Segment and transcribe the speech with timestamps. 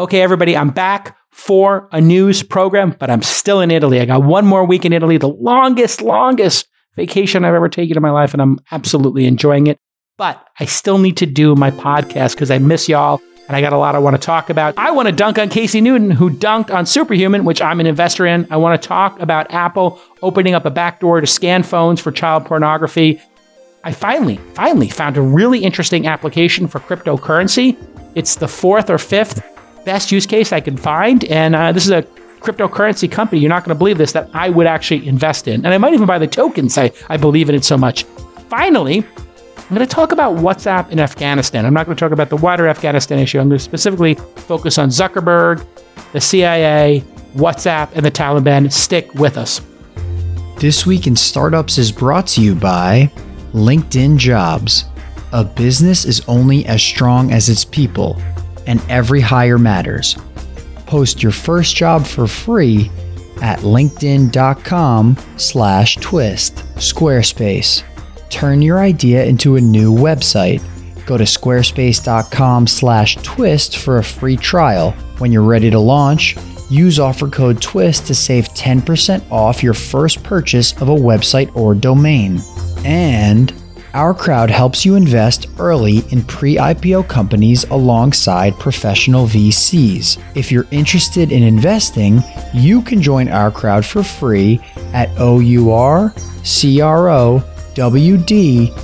[0.00, 4.00] Okay, everybody, I'm back for a news program, but I'm still in Italy.
[4.00, 8.02] I got one more week in Italy, the longest, longest vacation I've ever taken in
[8.02, 9.78] my life, and I'm absolutely enjoying it.
[10.16, 13.74] But I still need to do my podcast because I miss y'all and I got
[13.74, 14.78] a lot I want to talk about.
[14.78, 18.24] I want to dunk on Casey Newton, who dunked on Superhuman, which I'm an investor
[18.24, 18.46] in.
[18.50, 22.46] I want to talk about Apple opening up a backdoor to scan phones for child
[22.46, 23.20] pornography.
[23.84, 27.76] I finally, finally found a really interesting application for cryptocurrency.
[28.14, 29.42] It's the fourth or fifth
[29.90, 31.24] best use case I can find.
[31.24, 32.02] And uh, this is a
[32.38, 35.64] cryptocurrency company, you're not going to believe this, that I would actually invest in.
[35.64, 36.78] And I might even buy the tokens.
[36.78, 38.04] I, I believe in it so much.
[38.48, 41.66] Finally, I'm going to talk about WhatsApp in Afghanistan.
[41.66, 43.40] I'm not going to talk about the wider Afghanistan issue.
[43.40, 45.66] I'm going to specifically focus on Zuckerberg,
[46.12, 47.02] the CIA,
[47.34, 48.70] WhatsApp, and the Taliban.
[48.72, 49.60] Stick with us.
[50.58, 53.10] This Week in Startups is brought to you by
[53.52, 54.84] LinkedIn Jobs.
[55.32, 58.20] A business is only as strong as its people,
[58.70, 60.16] and every hire matters.
[60.86, 62.90] Post your first job for free
[63.42, 67.82] at linkedin.com slash twist squarespace
[68.30, 70.64] turn your idea into a new website.
[71.04, 74.92] Go to squarespace.com slash twist for a free trial.
[75.18, 76.36] When you're ready to launch,
[76.70, 81.74] use offer code TWIST to save 10% off your first purchase of a website or
[81.74, 82.40] domain.
[82.84, 83.52] And
[83.94, 90.22] our crowd helps you invest early in pre IPO companies alongside professional VCs.
[90.34, 94.60] If you're interested in investing, you can join our crowd for free
[94.92, 96.12] at OURCRO
[97.74, 98.76] wd.com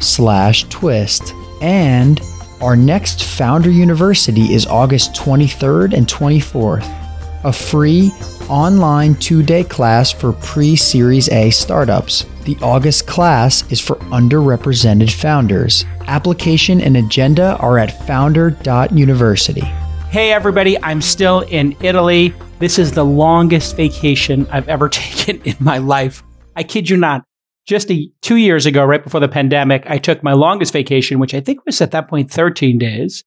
[0.00, 1.34] slash twist.
[1.60, 2.20] And
[2.60, 8.10] our next Founder University is August 23rd and 24th, a free
[8.50, 12.26] online two day class for pre Series A startups.
[12.44, 15.84] The August class is for underrepresented founders.
[16.06, 19.62] Application and agenda are at founder.university.
[20.10, 22.34] Hey, everybody, I'm still in Italy.
[22.58, 26.22] This is the longest vacation I've ever taken in my life.
[26.54, 27.24] I kid you not
[27.66, 31.34] just a, two years ago, right before the pandemic, I took my longest vacation, which
[31.34, 33.24] I think was at that point 13 days.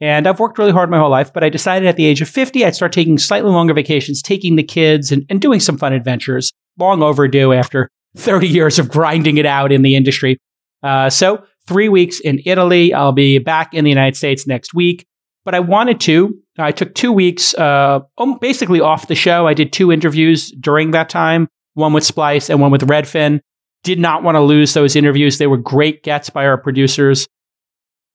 [0.00, 2.28] And I've worked really hard my whole life, but I decided at the age of
[2.28, 5.92] 50, I'd start taking slightly longer vacations, taking the kids and, and doing some fun
[5.92, 6.52] adventures.
[6.78, 10.38] Long overdue after 30 years of grinding it out in the industry.
[10.82, 12.94] Uh, so, three weeks in Italy.
[12.94, 15.06] I'll be back in the United States next week.
[15.44, 16.36] But I wanted to.
[16.58, 18.00] I took two weeks uh,
[18.40, 19.46] basically off the show.
[19.46, 23.40] I did two interviews during that time one with Splice and one with Redfin.
[23.84, 25.38] Did not want to lose those interviews.
[25.38, 27.28] They were great gets by our producers,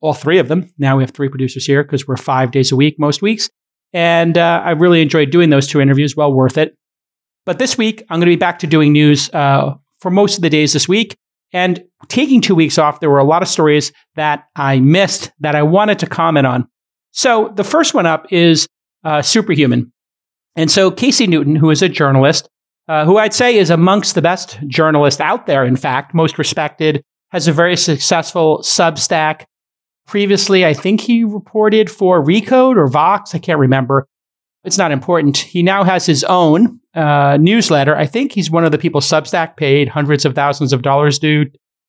[0.02, 0.68] all three of them.
[0.76, 3.48] Now we have three producers here because we're five days a week most weeks.
[3.94, 6.16] And uh, I really enjoyed doing those two interviews.
[6.16, 6.76] Well worth it.
[7.46, 10.42] But this week, I'm going to be back to doing news uh, for most of
[10.42, 11.16] the days this week.
[11.52, 15.54] And taking two weeks off, there were a lot of stories that I missed that
[15.54, 16.68] I wanted to comment on.
[17.12, 18.66] So the first one up is
[19.04, 19.92] uh, Superhuman.
[20.56, 22.48] And so Casey Newton, who is a journalist,
[22.88, 27.02] uh, who I'd say is amongst the best journalists out there, in fact, most respected,
[27.30, 29.44] has a very successful Substack.
[30.06, 33.34] Previously, I think he reported for Recode or Vox.
[33.34, 34.06] I can't remember.
[34.64, 35.36] It's not important.
[35.36, 37.96] He now has his own uh, newsletter.
[37.96, 41.46] I think he's one of the people Substack paid hundreds of thousands of dollars to,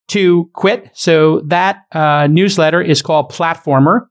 [0.10, 0.90] to quit.
[0.94, 4.08] So that uh, newsletter is called Platformer.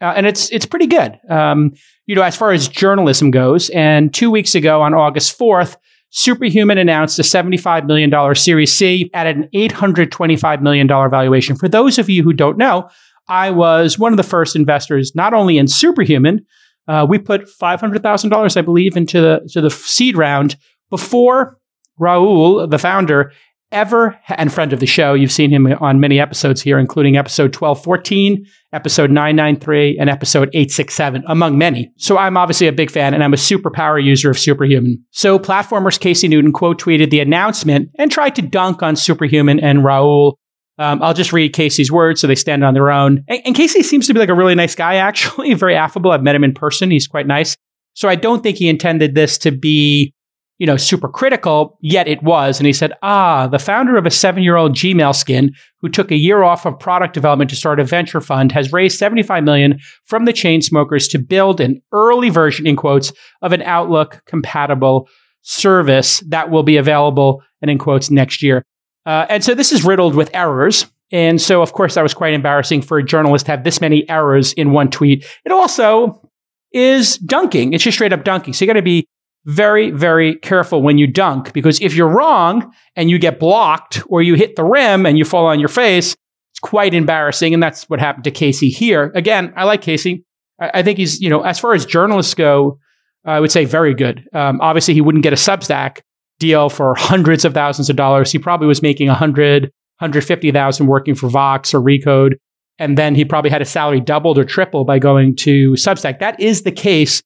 [0.00, 1.72] Uh, and it's it's pretty good, um,
[2.06, 3.70] you know, as far as journalism goes.
[3.70, 5.78] And two weeks ago, on August fourth,
[6.10, 11.56] Superhuman announced a $75 million Series C at an $825 million valuation.
[11.56, 12.88] For those of you who don't know,
[13.28, 16.44] I was one of the first investors, not only in Superhuman,
[16.86, 20.56] uh, we put $500,000, I believe, into the, to the seed round
[20.90, 21.58] before
[21.98, 23.32] Rahul, the founder,
[23.72, 27.54] ever, and friend of the show, you've seen him on many episodes here, including episode
[27.54, 31.90] 1214, episode 993, and episode 867, among many.
[31.96, 35.04] So I'm obviously a big fan, and I'm a superpower user of Superhuman.
[35.10, 39.80] So Platformer's Casey Newton quote tweeted the announcement and tried to dunk on Superhuman and
[39.80, 40.34] Rahul.
[40.78, 43.24] Um, I'll just read Casey's words so they stand on their own.
[43.28, 46.10] And, and Casey seems to be like a really nice guy, actually, very affable.
[46.10, 46.90] I've met him in person.
[46.90, 47.56] He's quite nice.
[47.94, 50.12] So I don't think he intended this to be
[50.58, 52.60] you know, super critical, yet it was.
[52.60, 56.10] And he said, ah, the founder of a seven year old Gmail skin who took
[56.10, 59.80] a year off of product development to start a venture fund has raised 75 million
[60.04, 63.12] from the Chainsmokers to build an early version, in quotes,
[63.42, 65.08] of an Outlook compatible
[65.42, 68.64] service that will be available and in quotes next year.
[69.06, 70.86] Uh, and so this is riddled with errors.
[71.12, 74.08] And so, of course, that was quite embarrassing for a journalist to have this many
[74.08, 75.26] errors in one tweet.
[75.44, 76.28] It also
[76.72, 77.72] is dunking.
[77.72, 78.54] It's just straight up dunking.
[78.54, 79.06] So you got to be
[79.44, 84.22] very, very careful when you dunk because if you're wrong and you get blocked or
[84.22, 86.16] you hit the rim and you fall on your face,
[86.52, 87.52] it's quite embarrassing.
[87.52, 89.12] And that's what happened to Casey here.
[89.14, 90.24] Again, I like Casey.
[90.60, 92.78] I, I think he's, you know, as far as journalists go,
[93.24, 94.26] I would say very good.
[94.32, 96.00] Um, obviously, he wouldn't get a Substack
[96.38, 98.32] deal for hundreds of thousands of dollars.
[98.32, 102.34] He probably was making 100, 150,000 working for Vox or Recode.
[102.78, 106.18] And then he probably had his salary doubled or tripled by going to Substack.
[106.18, 107.22] That is the case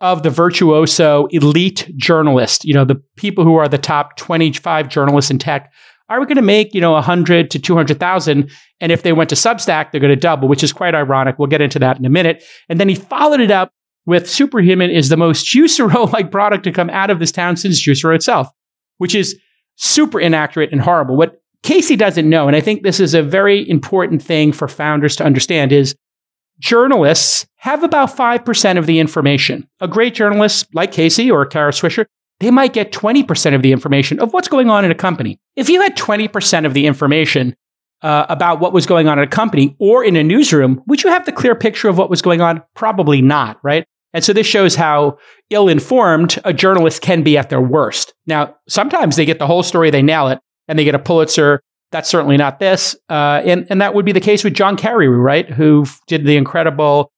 [0.00, 2.64] of the virtuoso elite journalist.
[2.64, 5.72] You know, the people who are the top 25 journalists in tech
[6.10, 8.50] are we going to make, you know, 100 to 200,000?
[8.80, 11.38] And if they went to Substack, they're going to double, which is quite ironic.
[11.38, 12.42] We'll get into that in a minute.
[12.68, 13.72] And then he followed it up
[14.06, 17.80] with Superhuman is the most Juicero like product to come out of this town since
[17.80, 18.48] Juicero itself,
[18.98, 19.38] which is
[19.76, 21.16] super inaccurate and horrible.
[21.16, 25.16] What Casey doesn't know, and I think this is a very important thing for founders
[25.16, 25.94] to understand, is
[26.58, 29.68] journalists have about 5% of the information.
[29.80, 32.06] A great journalist like Casey or Kara Swisher
[32.40, 35.38] they might get 20% of the information of what's going on in a company.
[35.56, 37.54] If you had 20% of the information
[38.02, 41.10] uh, about what was going on in a company or in a newsroom, would you
[41.10, 42.62] have the clear picture of what was going on?
[42.74, 43.84] Probably not, right?
[44.12, 45.18] And so this shows how
[45.50, 48.14] ill informed a journalist can be at their worst.
[48.26, 51.60] Now, sometimes they get the whole story, they nail it, and they get a Pulitzer.
[51.92, 52.96] That's certainly not this.
[53.08, 55.48] Uh, and, and that would be the case with John Carreyrou, right?
[55.48, 57.12] Who did the incredible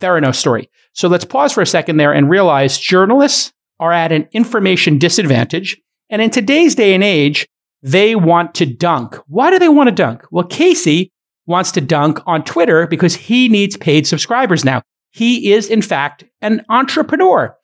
[0.00, 0.68] Theranos story.
[0.92, 5.80] So let's pause for a second there and realize journalists are at an information disadvantage.
[6.10, 7.46] And in today's day and age,
[7.84, 9.14] they want to dunk.
[9.28, 10.24] Why do they want to dunk?
[10.32, 11.12] Well, Casey
[11.46, 14.82] wants to dunk on Twitter because he needs paid subscribers now.
[15.10, 17.56] He is, in fact, an entrepreneur.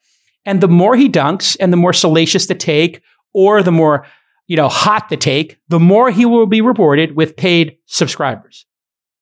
[0.45, 3.01] And the more he dunks and the more salacious the take,
[3.33, 4.05] or the more
[4.51, 8.65] you know, hot the take, the more he will be rewarded with paid subscribers.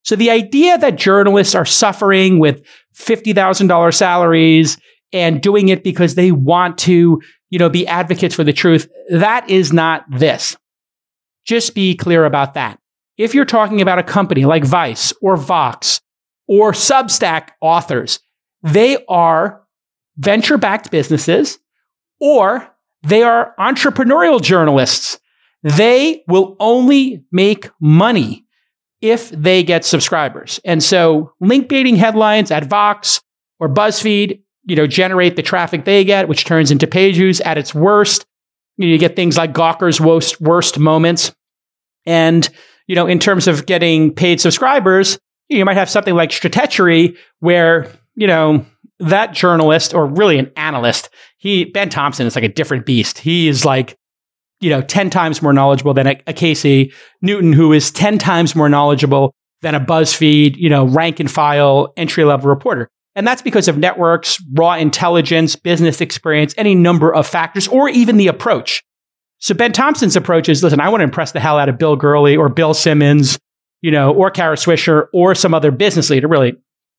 [0.01, 2.65] So the idea that journalists are suffering with
[2.95, 4.79] $50,000 salaries
[5.13, 8.89] and doing it because they want to, you know, be advocates for the truth.
[9.11, 10.57] That is not this.
[11.49, 12.79] Just be clear about that.
[13.17, 15.99] If you're talking about a company like Vice or Vox
[16.47, 18.19] or Substack authors,
[18.61, 19.63] they are
[20.15, 21.57] venture backed businesses
[22.19, 22.69] or
[23.01, 25.19] they are entrepreneurial journalists.
[25.63, 28.45] They will only make money
[29.01, 30.59] if they get subscribers.
[30.63, 33.21] And so link baiting headlines at Vox
[33.59, 37.57] or BuzzFeed you know, generate the traffic they get, which turns into page views at
[37.57, 38.27] its worst.
[38.77, 41.33] You, know, you get things like Gawker's worst, worst moments.
[42.09, 42.49] And,
[42.87, 47.91] you know, in terms of getting paid subscribers, you might have something like Stratechery where,
[48.15, 48.65] you know,
[48.99, 53.19] that journalist or really an analyst, he, Ben Thompson is like a different beast.
[53.19, 53.95] He is like,
[54.59, 56.91] you know, 10 times more knowledgeable than a, a Casey
[57.21, 61.93] Newton, who is 10 times more knowledgeable than a BuzzFeed, you know, rank and file
[61.95, 62.89] entry level reporter.
[63.15, 68.17] And that's because of networks, raw intelligence, business experience, any number of factors, or even
[68.17, 68.81] the approach.
[69.39, 71.95] So Ben Thompson's approach is, listen, I want to impress the hell out of Bill
[71.95, 73.39] Gurley or Bill Simmons,
[73.81, 76.27] you know, or Kara Swisher or some other business leader.
[76.27, 76.53] Really,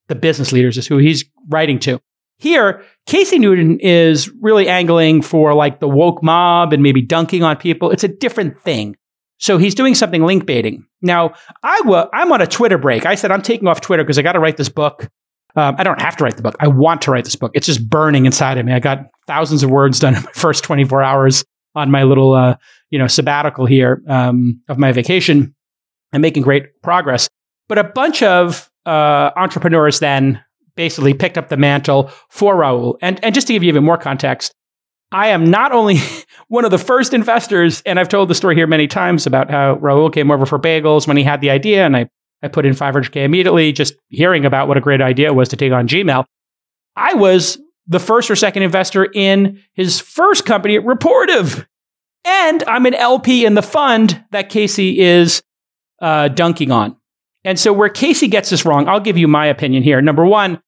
[0.09, 2.01] the business leaders is who he's writing to.
[2.39, 7.59] Here, Casey Newton is really angling for like the woke mob and maybe dunking on
[7.59, 7.91] people.
[7.91, 8.97] It's a different thing.
[9.37, 10.87] So he's doing something link baiting.
[11.03, 13.05] Now, I w- I'm on a Twitter break.
[13.05, 15.09] I said I'm taking off Twitter because I got to write this book.
[15.57, 16.57] Um, I don't have to write the book.
[16.61, 17.51] I want to write this book.
[17.55, 18.73] It's just burning inside of me.
[18.73, 21.45] I got thousands of words done in my first 24 hours
[21.75, 22.57] on my little, uh,
[22.91, 25.55] you know, sabbatical here um, of my vacation.
[26.13, 27.29] and making great progress.
[27.69, 30.43] But a bunch of uh, entrepreneurs then
[30.75, 32.97] basically picked up the mantle for Rahul.
[33.01, 34.53] And, and just to give you even more context,
[35.13, 35.99] I am not only
[36.49, 39.77] one of the first investors, and I've told the story here many times about how
[39.77, 42.09] Rahul came over for bagels when he had the idea, and I
[42.43, 45.57] I put in 500K immediately, just hearing about what a great idea it was to
[45.57, 46.25] take on Gmail.
[46.97, 51.67] I was the first or second investor in his first company, Rapportive,
[52.25, 55.43] And I'm an LP in the fund that Casey is
[56.01, 56.97] uh, dunking on.
[57.45, 60.03] And so, where Casey gets this wrong, I'll give you my opinion here.
[60.03, 60.61] Number one,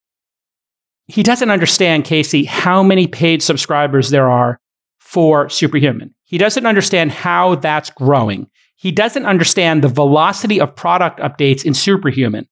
[1.07, 4.59] he doesn't understand, Casey, how many paid subscribers there are
[5.00, 6.14] for Superhuman.
[6.23, 8.49] He doesn't understand how that's growing.
[8.76, 12.49] He doesn't understand the velocity of product updates in Superhuman.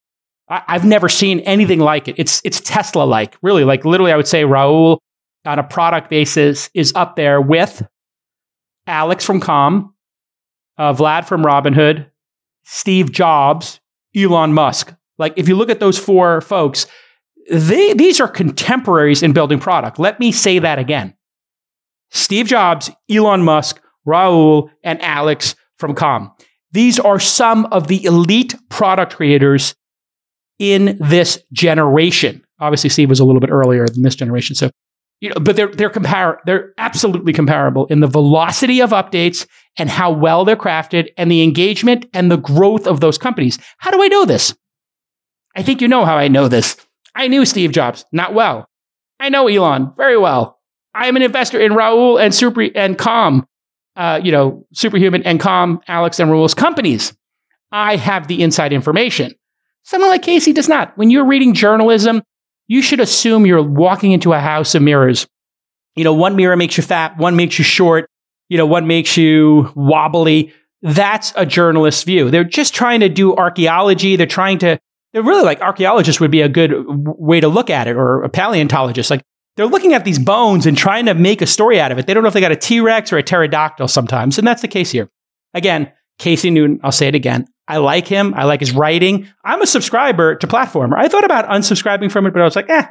[0.51, 2.17] I, have never seen anything like it.
[2.19, 3.65] It's it's Tesla like, really.
[3.65, 4.99] Like literally, I would say Rahul
[5.45, 7.87] on a product basis is up there with
[8.87, 9.95] Alex from Calm,
[10.77, 12.11] uh, Vlad from Robinhood,
[12.65, 13.81] Steve Jobs,
[14.15, 14.93] Elon Musk.
[15.19, 16.87] Like if you look at those four folks,
[17.49, 20.01] they these are contemporaries in building product.
[20.01, 21.15] Let me say that again.
[22.11, 26.33] Steve Jobs, Elon Musk, Rahul, and Alex from Calm.
[26.73, 29.75] These are some of the elite product creators
[30.61, 32.45] in this generation.
[32.61, 34.55] Obviously, Steve was a little bit earlier than this generation.
[34.55, 34.71] So,
[35.21, 39.49] you know, but they're they're compar- they're absolutely comparable in the velocity of updates
[39.79, 43.59] and how well they're crafted and the engagement and the growth of those companies.
[43.79, 44.55] How do I know this?
[45.57, 46.77] I think you know how I know this.
[47.15, 48.69] I knew Steve Jobs, not well.
[49.19, 50.61] I know Elon very well.
[50.95, 53.47] I am an investor in Rahul and Super and Calm,
[53.97, 57.15] uh, you know, Superhuman and Calm, Alex and Rahul's companies.
[57.73, 59.35] I have the inside information.
[59.85, 60.97] Someone like Casey does not.
[60.97, 62.23] When you're reading journalism,
[62.69, 65.27] you should assume you're walking into a house of mirrors.
[65.97, 68.09] You know, one mirror makes you fat, one makes you short,
[68.49, 70.53] you know, one makes you wobbly.
[70.83, 72.31] That's a journalist's view.
[72.31, 74.17] They're just trying to do archaeology.
[74.17, 74.79] They're trying to,
[75.13, 78.29] they're really like archaeologists would be a good way to look at it or a
[78.29, 79.11] paleontologist.
[79.11, 79.23] Like
[79.57, 82.07] they're looking at these bones and trying to make a story out of it.
[82.07, 84.39] They don't know if they got a T Rex or a pterodactyl sometimes.
[84.39, 85.09] And that's the case here.
[85.55, 87.47] Again, Casey Newton, I'll say it again.
[87.71, 88.35] I like him.
[88.35, 89.29] I like his writing.
[89.45, 90.95] I'm a subscriber to Platformer.
[90.97, 92.87] I thought about unsubscribing from it, but I was like, eh,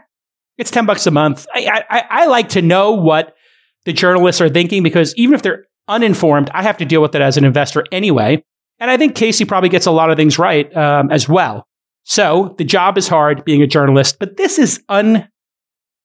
[0.58, 1.46] it's 10 bucks a month.
[1.54, 3.36] I, I, I like to know what
[3.84, 7.22] the journalists are thinking because even if they're uninformed, I have to deal with it
[7.22, 8.42] as an investor anyway.
[8.80, 11.68] And I think Casey probably gets a lot of things right um, as well.
[12.06, 15.28] So the job is hard being a journalist, but this is un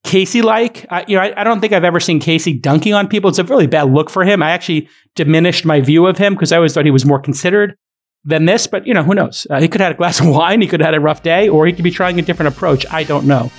[0.03, 0.85] Casey like.
[1.07, 3.31] you know, I, I, don't think I've ever seen Casey dunking on people.
[3.31, 4.43] It's a really bad look for him.
[4.43, 7.77] I actually diminished my view of him because I always thought he was more considered
[8.25, 8.67] than this.
[8.67, 9.47] But you know, who knows?
[9.51, 10.61] Uh, he could have had a glass of wine.
[10.61, 12.87] He could have had a rough day, or he could be trying a different approach.
[12.91, 13.51] I don't know.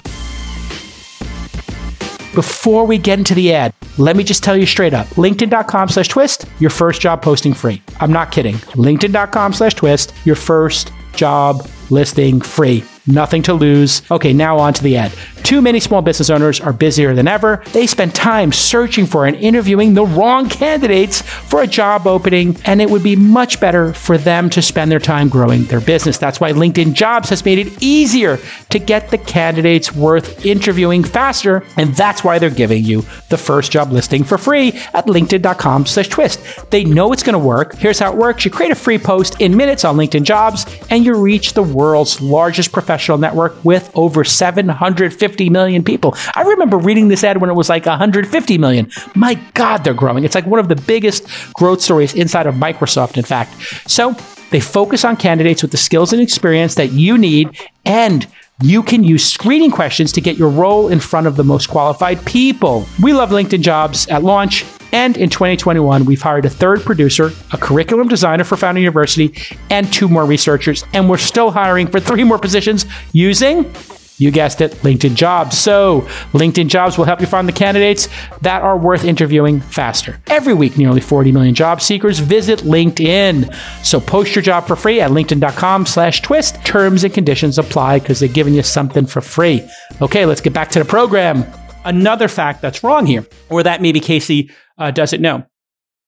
[2.34, 6.10] Before we get into the ad, let me just tell you straight up linkedin.com slash
[6.10, 7.82] twist, your first job posting free.
[8.02, 8.56] I'm not kidding.
[8.76, 12.84] LinkedIn.com slash twist, your first job listing free.
[13.08, 14.02] Nothing to lose.
[14.10, 15.12] Okay, now on to the ad.
[15.44, 17.62] Too many small business owners are busier than ever.
[17.72, 22.82] They spend time searching for and interviewing the wrong candidates for a job opening, and
[22.82, 26.18] it would be much better for them to spend their time growing their business.
[26.18, 28.40] That's why LinkedIn Jobs has made it easier
[28.72, 33.72] to get the candidates worth interviewing faster, and that's why they're giving you the first
[33.72, 36.40] job listing for free at linkedin.com slash twist.
[36.72, 37.76] They know it's going to work.
[37.76, 38.46] Here's how it works.
[38.46, 42.20] You create a free post in minutes on LinkedIn Jobs, and you reach the world's
[42.20, 46.16] largest professional network with over 750 million people.
[46.36, 48.90] I remember reading this ad when it was like 150 million.
[49.16, 50.24] My God, they're growing.
[50.24, 53.54] It's like one of the biggest growth stories inside of Microsoft, in fact.
[53.90, 54.16] So
[54.52, 58.28] they focus on candidates with the skills and experience that you need and
[58.62, 62.26] you can use screening questions to get your role in front of the most qualified
[62.26, 62.86] people.
[63.02, 64.64] We love LinkedIn jobs at launch.
[64.96, 69.36] And in 2021, we've hired a third producer, a curriculum designer for Founder University,
[69.70, 70.86] and two more researchers.
[70.94, 73.70] And we're still hiring for three more positions using
[74.18, 75.58] you guessed it, LinkedIn Jobs.
[75.58, 78.08] So, LinkedIn Jobs will help you find the candidates
[78.44, 80.22] that are worth interviewing faster.
[80.28, 83.54] Every week, nearly 40 million job seekers visit LinkedIn.
[83.84, 86.64] So, post your job for free at linkedin.com slash twist.
[86.64, 89.70] Terms and conditions apply because they're giving you something for free.
[90.02, 91.44] Okay, let's get back to the program.
[91.86, 95.46] Another fact that's wrong here, or that maybe Casey uh, doesn't know.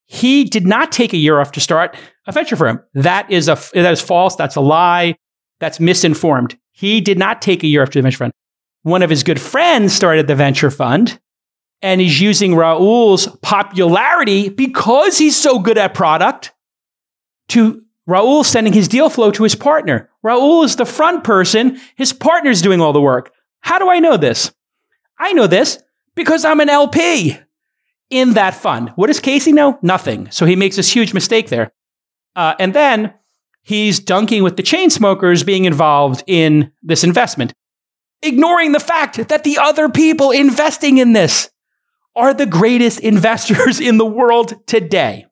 [0.07, 2.81] He did not take a year off to start a venture firm.
[2.93, 4.35] That is a that is false.
[4.35, 5.15] That's a lie.
[5.59, 6.57] That's misinformed.
[6.71, 8.33] He did not take a year after the venture fund.
[8.83, 11.19] One of his good friends started the venture fund
[11.81, 16.53] and he's using Rahul's popularity because he's so good at product
[17.49, 20.09] to Rahul sending his deal flow to his partner.
[20.25, 23.33] Rahul is the front person, his partner's doing all the work.
[23.61, 24.51] How do I know this?
[25.19, 25.79] I know this
[26.15, 27.37] because I'm an LP
[28.09, 28.91] in that fund.
[28.95, 29.79] What does Casey know?
[29.81, 30.31] Nothing.
[30.31, 31.71] So he makes this huge mistake there.
[32.35, 33.13] Uh, and then
[33.63, 37.53] he's dunking with the Chainsmokers being involved in this investment,
[38.21, 41.49] ignoring the fact that the other people investing in this
[42.15, 45.25] are the greatest investors in the world today.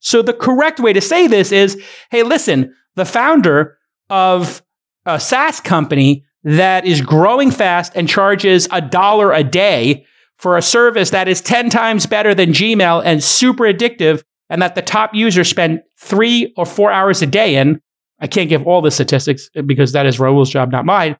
[0.00, 1.80] So the correct way to say this is,
[2.10, 3.78] hey, listen, the founder
[4.10, 4.62] of
[5.06, 10.06] a SaaS company that is growing fast and charges a dollar a day
[10.36, 14.74] for a service that is 10 times better than Gmail and super addictive and that
[14.74, 17.80] the top users spend three or four hours a day in,
[18.20, 21.16] I can't give all the statistics because that is Rahul's job, not mine,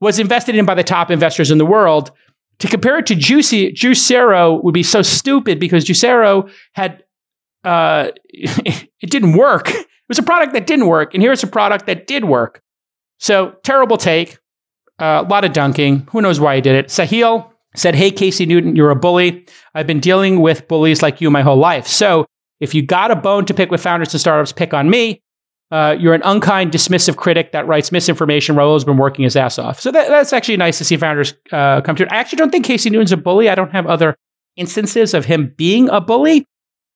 [0.00, 2.10] was invested in by the top investors in the world.
[2.58, 7.02] To compare it to Juicy, Juicero would be so stupid because Juicero had,
[7.64, 9.70] uh, it didn't work.
[9.70, 11.14] It was a product that didn't work.
[11.14, 12.60] And here's a product that did work.
[13.18, 14.38] So terrible take.
[15.00, 16.06] Uh, a lot of dunking.
[16.10, 16.88] Who knows why he did it?
[16.88, 19.46] Sahil said, Hey, Casey Newton, you're a bully.
[19.74, 21.86] I've been dealing with bullies like you my whole life.
[21.86, 22.26] So
[22.60, 25.20] if you got a bone to pick with founders and startups, pick on me.
[25.70, 28.54] Uh, you're an unkind, dismissive critic that writes misinformation.
[28.54, 29.80] Rahul's been working his ass off.
[29.80, 32.12] So that, that's actually nice to see founders uh, come to it.
[32.12, 33.48] I actually don't think Casey Newton's a bully.
[33.48, 34.14] I don't have other
[34.56, 36.46] instances of him being a bully.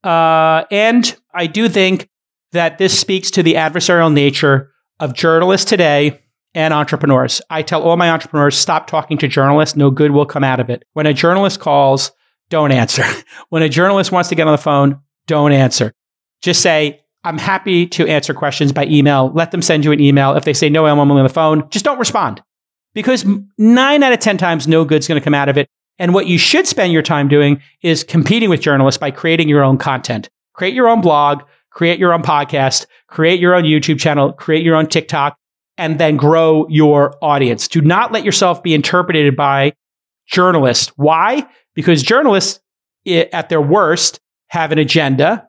[0.04, 2.08] Uh, and I do think
[2.52, 6.20] that this speaks to the adversarial nature of journalists today
[6.58, 7.40] and entrepreneurs.
[7.50, 9.76] I tell all my entrepreneurs stop talking to journalists.
[9.76, 10.82] No good will come out of it.
[10.92, 12.10] When a journalist calls,
[12.50, 13.04] don't answer.
[13.50, 15.94] when a journalist wants to get on the phone, don't answer.
[16.42, 19.30] Just say, I'm happy to answer questions by email.
[19.32, 20.34] Let them send you an email.
[20.34, 22.42] If they say, no, I'm only on the phone, just don't respond.
[22.92, 23.24] because
[23.56, 25.68] nine out of 10 times no good's going to come out of it.
[26.00, 29.62] And what you should spend your time doing is competing with journalists by creating your
[29.62, 30.28] own content.
[30.54, 34.74] Create your own blog, create your own podcast, create your own YouTube channel, create your
[34.74, 35.37] own TikTok,
[35.78, 37.68] and then grow your audience.
[37.68, 39.72] Do not let yourself be interpreted by
[40.26, 40.92] journalists.
[40.96, 41.48] Why?
[41.74, 42.60] Because journalists,
[43.06, 45.48] at their worst, have an agenda.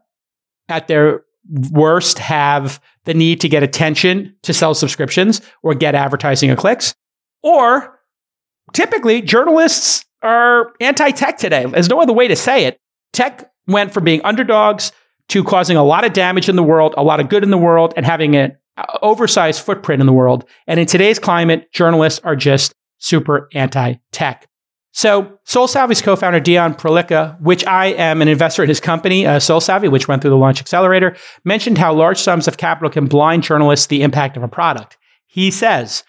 [0.70, 1.24] At their
[1.72, 6.94] worst, have the need to get attention to sell subscriptions or get advertising or clicks.
[7.42, 8.00] Or
[8.74, 11.66] typically, journalists are anti tech today.
[11.66, 12.80] There's no other way to say it.
[13.14, 14.92] Tech went from being underdogs
[15.30, 17.58] to causing a lot of damage in the world, a lot of good in the
[17.58, 18.58] world, and having an
[19.02, 20.46] oversized footprint in the world.
[20.68, 24.48] And in today's climate, journalists are just super anti tech.
[24.92, 29.38] So, SolSavvy's co founder, Dion Pralica, which I am an investor in his company, uh,
[29.38, 33.44] SolSavvy, which went through the launch accelerator, mentioned how large sums of capital can blind
[33.44, 34.98] journalists the impact of a product.
[35.28, 36.04] He says,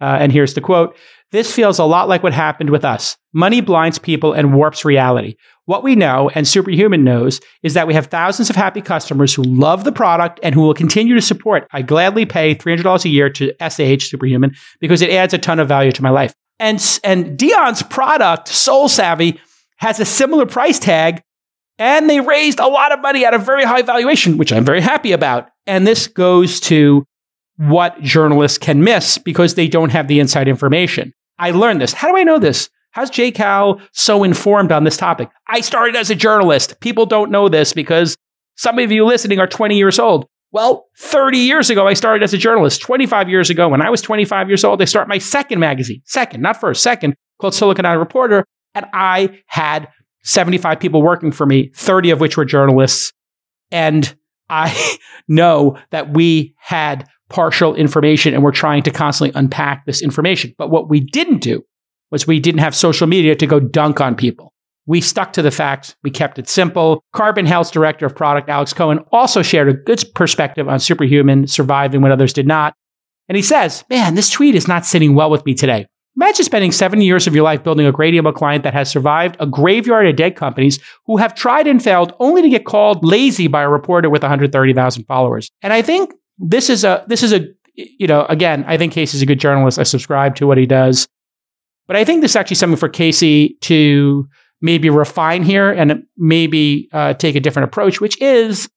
[0.00, 0.96] uh, and here's the quote
[1.34, 3.16] This feels a lot like what happened with us.
[3.32, 5.34] Money blinds people and warps reality.
[5.64, 9.42] What we know, and Superhuman knows, is that we have thousands of happy customers who
[9.42, 11.66] love the product and who will continue to support.
[11.72, 15.66] I gladly pay $300 a year to SAH Superhuman because it adds a ton of
[15.66, 16.32] value to my life.
[16.60, 19.40] And, and Dion's product, Soul Savvy,
[19.78, 21.20] has a similar price tag,
[21.80, 24.80] and they raised a lot of money at a very high valuation, which I'm very
[24.80, 25.48] happy about.
[25.66, 27.04] And this goes to
[27.56, 31.12] what journalists can miss because they don't have the inside information.
[31.38, 31.92] I learned this.
[31.92, 32.70] How do I know this?
[32.90, 35.28] How's Jay Cal so informed on this topic?
[35.48, 36.78] I started as a journalist.
[36.80, 38.16] People don't know this because
[38.56, 40.26] some of you listening are 20 years old.
[40.52, 42.80] Well, 30 years ago, I started as a journalist.
[42.82, 46.42] 25 years ago, when I was 25 years old, I started my second magazine, second,
[46.42, 48.44] not first, second, called Silicon Valley Reporter.
[48.76, 49.88] And I had
[50.22, 53.12] 75 people working for me, 30 of which were journalists.
[53.72, 54.14] And
[54.48, 54.96] I
[55.28, 60.54] know that we had partial information and we're trying to constantly unpack this information.
[60.56, 61.64] But what we didn't do
[62.12, 64.54] was we didn't have social media to go dunk on people.
[64.86, 65.96] We stuck to the facts.
[66.04, 67.02] We kept it simple.
[67.12, 72.02] Carbon Health's director of product, Alex Cohen, also shared a good perspective on superhuman surviving
[72.02, 72.74] when others did not.
[73.28, 75.88] And he says, man, this tweet is not sitting well with me today.
[76.16, 79.36] Imagine spending seven years of your life building a great email client that has survived
[79.40, 83.48] a graveyard of dead companies who have tried and failed only to get called lazy
[83.48, 85.50] by a reporter with 130,000 followers.
[85.62, 89.22] And I think this is a this is a you know again I think Casey's
[89.22, 89.78] a good journalist.
[89.78, 91.08] I subscribe to what he does,
[91.86, 94.28] but I think this is actually something for Casey to
[94.60, 98.68] maybe refine here and maybe uh, take a different approach, which is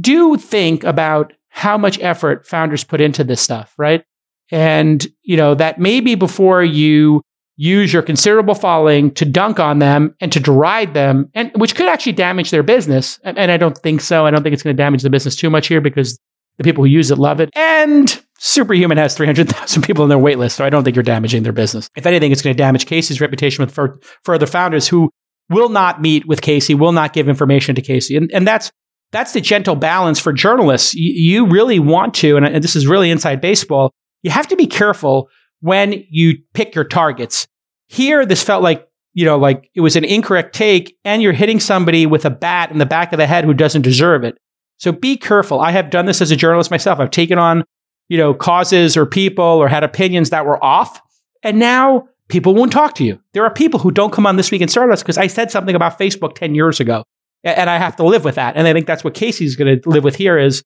[0.00, 4.04] do think about how much effort founders put into this stuff, right?
[4.50, 7.22] And you know that maybe before you
[7.56, 11.86] use your considerable following to dunk on them and to deride them, and which could
[11.86, 13.18] actually damage their business.
[13.24, 14.26] And, and I don't think so.
[14.26, 16.18] I don't think it's going to damage the business too much here because
[16.58, 17.50] the people who use it love it.
[17.54, 21.42] And Superhuman has 300,000 people on their wait list, so I don't think you're damaging
[21.42, 21.88] their business.
[21.96, 25.10] If anything, it's going to damage Casey's reputation with for, further founders who
[25.48, 28.16] will not meet with Casey, will not give information to Casey.
[28.16, 28.70] And, and that's
[29.12, 30.94] that's the gentle balance for journalists.
[30.94, 31.12] You,
[31.44, 33.92] you really want to, and, and this is really inside baseball,
[34.22, 35.28] you have to be careful
[35.60, 37.46] when you pick your targets.
[37.88, 41.60] Here, this felt like, you know, like it was an incorrect take, and you're hitting
[41.60, 44.36] somebody with a bat in the back of the head who doesn't deserve it.
[44.78, 45.60] So be careful.
[45.60, 47.00] I have done this as a journalist myself.
[47.00, 47.64] I've taken on,
[48.08, 51.00] you know, causes or people or had opinions that were off.
[51.42, 53.20] And now people won't talk to you.
[53.32, 55.74] There are people who don't come on This Week in Startups because I said something
[55.74, 57.04] about Facebook 10 years ago.
[57.44, 58.56] And I have to live with that.
[58.56, 60.62] And I think that's what Casey's going to live with here is,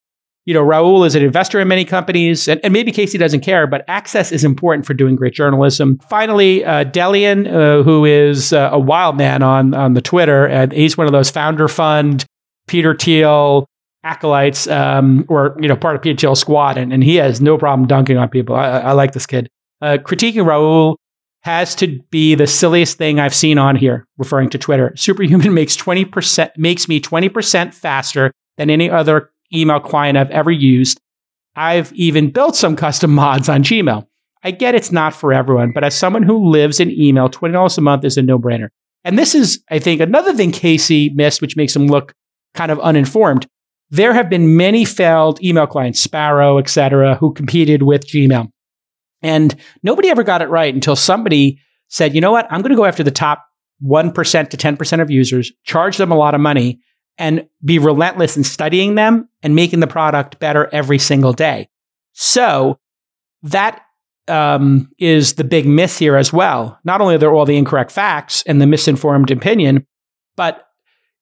[0.46, 3.66] you know, Rahul is an investor in many companies, and, and maybe Casey doesn't care,
[3.66, 5.98] but access is important for doing great journalism.
[6.08, 10.72] Finally, uh, Delian, uh, who is uh, a wild man on, on the Twitter, and
[10.72, 12.24] he's one of those founder fund,
[12.66, 13.66] Peter Thiel,
[14.02, 17.86] acolytes um, or you know part of PHL squad, and, and he has no problem
[17.86, 18.56] dunking on people.
[18.56, 19.48] I, I like this kid.
[19.80, 20.96] Uh, critiquing Rahul
[21.42, 24.92] has to be the silliest thing I've seen on here, referring to Twitter.
[24.96, 30.30] Superhuman makes twenty percent makes me twenty percent faster than any other email client I've
[30.30, 31.00] ever used.
[31.56, 34.06] I've even built some custom mods on Gmail.
[34.42, 37.80] I get it's not for everyone, but as someone who lives in email, $20 a
[37.80, 38.68] month is a no brainer.
[39.04, 42.14] And this is, I think, another thing Casey missed, which makes him look
[42.54, 43.46] kind of uninformed
[43.90, 48.50] there have been many failed email clients, Sparrow, et cetera, who competed with Gmail.
[49.22, 52.46] And nobody ever got it right until somebody said, you know what?
[52.50, 53.44] I'm going to go after the top
[53.84, 56.80] 1% to 10% of users, charge them a lot of money,
[57.18, 61.68] and be relentless in studying them and making the product better every single day.
[62.12, 62.78] So
[63.42, 63.82] that
[64.28, 66.78] um, is the big myth here as well.
[66.84, 69.86] Not only are there all the incorrect facts and the misinformed opinion,
[70.36, 70.64] but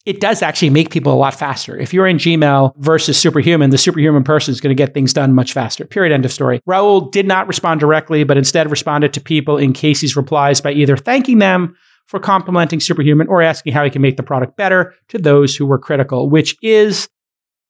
[0.09, 1.77] it does actually make people a lot faster.
[1.77, 5.35] If you're in Gmail versus superhuman, the superhuman person is going to get things done
[5.35, 5.85] much faster.
[5.85, 6.14] Period.
[6.14, 6.62] End of story.
[6.66, 10.97] Rahul did not respond directly, but instead responded to people in Casey's replies by either
[10.97, 15.18] thanking them for complimenting superhuman or asking how he can make the product better to
[15.18, 17.07] those who were critical, which is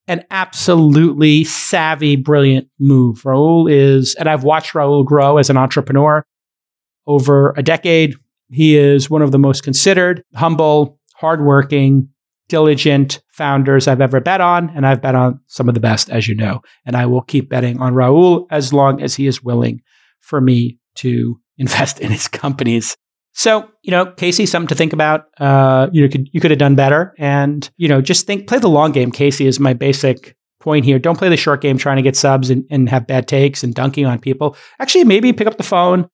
[0.07, 3.21] an absolutely savvy, brilliant move.
[3.23, 6.25] Rahul is, and I've watched Rahul grow as an entrepreneur
[7.05, 8.15] over a decade.
[8.49, 12.11] He is one of the most considered, humble, hardworking,
[12.49, 16.29] diligent founders I've ever bet on, and I've bet on some of the best, as
[16.29, 16.63] you know.
[16.85, 19.83] And I will keep betting on Rahul as long as he is willing
[20.21, 22.97] for me to invest in his companies.
[23.33, 25.27] So, you know, Casey, something to think about.
[25.39, 28.59] Uh, you know, could, you could have done better, and you know, just think, play
[28.59, 29.13] the long game.
[29.13, 30.99] Casey is my basic point here.
[30.99, 33.75] Don't play the short game, trying to get subs and, and have bad takes and
[33.75, 34.57] dunking on people.
[34.81, 36.09] Actually, maybe pick up the phone,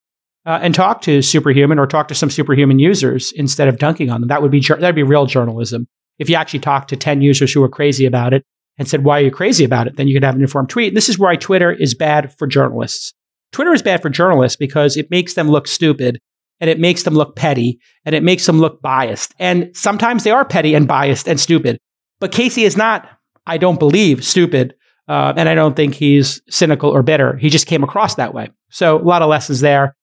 [0.47, 4.21] uh, and talk to superhuman or talk to some superhuman users instead of dunking on
[4.21, 4.29] them.
[4.29, 5.89] That would be that would be real journalism.
[6.19, 8.45] If you actually talk to 10 users who are crazy about it
[8.79, 9.97] and said, why are you crazy about it?
[9.97, 10.89] Then you could have an informed tweet.
[10.89, 13.13] And this is why Twitter is bad for journalists.
[13.53, 16.21] Twitter is bad for journalists because it makes them look stupid
[16.61, 19.35] and it makes them look petty and it makes them look biased.
[19.39, 21.79] And sometimes they are petty and biased and stupid.
[22.21, 23.09] But Casey is not,
[23.47, 24.75] I don't believe, stupid.
[25.07, 27.37] Uh, and I don't think he's cynical or bitter.
[27.37, 28.51] He just came across that way.
[28.71, 29.95] So a lot of lessons there.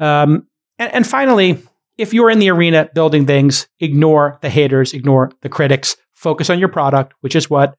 [0.00, 0.46] Um,
[0.78, 1.62] and, and finally,
[1.98, 6.58] if you're in the arena building things, ignore the haters, ignore the critics, focus on
[6.58, 7.76] your product, which is what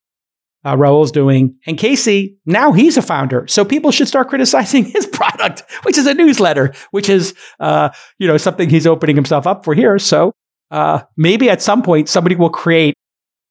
[0.64, 1.56] uh, Rahul's doing.
[1.66, 3.48] And Casey, now he's a founder.
[3.48, 8.28] So people should start criticizing his product, which is a newsletter, which is, uh, you
[8.28, 10.00] know, something he's opening himself up for here.
[10.00, 10.34] So
[10.72, 12.96] uh, maybe at some point somebody will create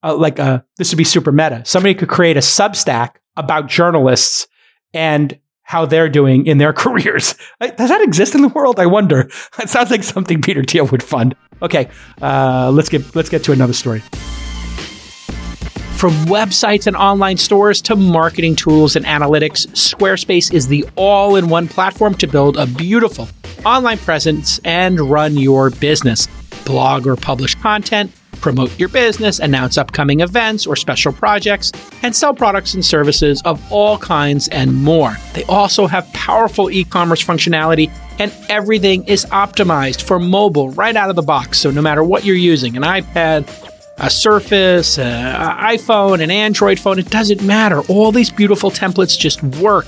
[0.02, 1.62] uh, like a, this would be super meta.
[1.64, 4.46] Somebody could create a Substack about journalists
[4.92, 7.34] and how they're doing in their careers.
[7.60, 8.80] Does that exist in the world?
[8.80, 9.28] I wonder.
[9.58, 11.34] It sounds like something Peter Thiel would fund.
[11.60, 11.88] Okay,
[12.22, 14.00] uh, let's get let's get to another story.
[15.96, 22.14] From websites and online stores to marketing tools and analytics, Squarespace is the all-in-one platform
[22.16, 23.28] to build a beautiful
[23.64, 26.28] online presence and run your business.
[26.66, 31.72] Blog or publish content promote your business, announce upcoming events or special projects,
[32.02, 35.16] and sell products and services of all kinds and more.
[35.34, 41.10] They also have powerful e commerce functionality, and everything is optimized for mobile right out
[41.10, 41.58] of the box.
[41.58, 43.48] So, no matter what you're using an iPad,
[43.98, 47.80] a Surface, an iPhone, an Android phone, it doesn't matter.
[47.88, 49.86] All these beautiful templates just work.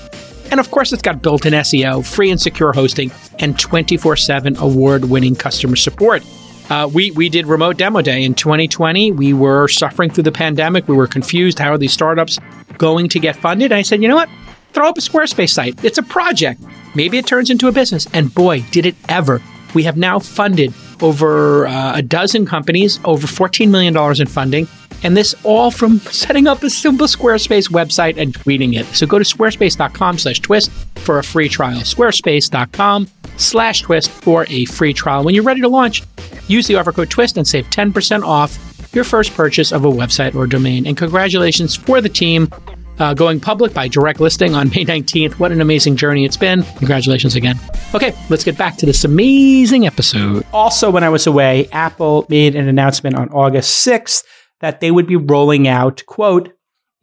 [0.51, 4.57] And of course, it's got built in SEO, free and secure hosting, and 24 7
[4.57, 6.23] award winning customer support.
[6.69, 9.11] Uh, we we did remote demo day in 2020.
[9.11, 10.87] We were suffering through the pandemic.
[10.87, 11.59] We were confused.
[11.59, 12.39] How are these startups
[12.77, 13.71] going to get funded?
[13.71, 14.29] And I said, you know what?
[14.73, 15.83] Throw up a Squarespace site.
[15.83, 16.61] It's a project.
[16.93, 18.07] Maybe it turns into a business.
[18.13, 19.41] And boy, did it ever!
[19.73, 24.67] We have now funded over uh, a dozen companies, over $14 million in funding.
[25.01, 28.85] And this all from setting up a simple Squarespace website and tweeting it.
[28.95, 31.79] So go to squarespace.com slash twist for a free trial.
[31.79, 33.07] Squarespace.com
[33.39, 35.23] slash twist for a free trial.
[35.23, 36.03] When you're ready to launch,
[36.49, 38.57] Use the offer code TWIST and save 10% off
[38.93, 40.87] your first purchase of a website or domain.
[40.87, 42.49] And congratulations for the team
[42.97, 45.33] uh, going public by direct listing on May 19th.
[45.33, 46.63] What an amazing journey it's been.
[46.77, 47.59] Congratulations again.
[47.93, 50.43] Okay, let's get back to this amazing episode.
[50.51, 54.23] Also, when I was away, Apple made an announcement on August 6th
[54.61, 56.51] that they would be rolling out, quote,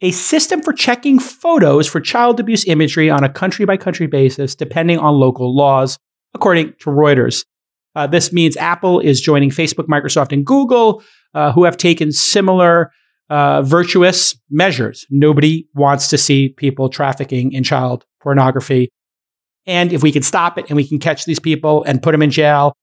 [0.01, 4.55] a system for checking photos for child abuse imagery on a country by country basis,
[4.55, 5.97] depending on local laws,
[6.33, 7.45] according to Reuters.
[7.95, 11.01] Uh, this means Apple is joining Facebook, Microsoft, and Google,
[11.33, 12.91] uh, who have taken similar
[13.29, 15.05] uh, virtuous measures.
[15.09, 18.89] Nobody wants to see people trafficking in child pornography.
[19.65, 22.21] And if we can stop it and we can catch these people and put them
[22.21, 22.73] in jail,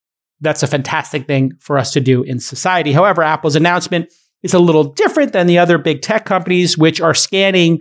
[0.40, 2.92] that's a fantastic thing for us to do in society.
[2.92, 7.14] However, Apple's announcement is a little different than the other big tech companies, which are
[7.14, 7.80] scanning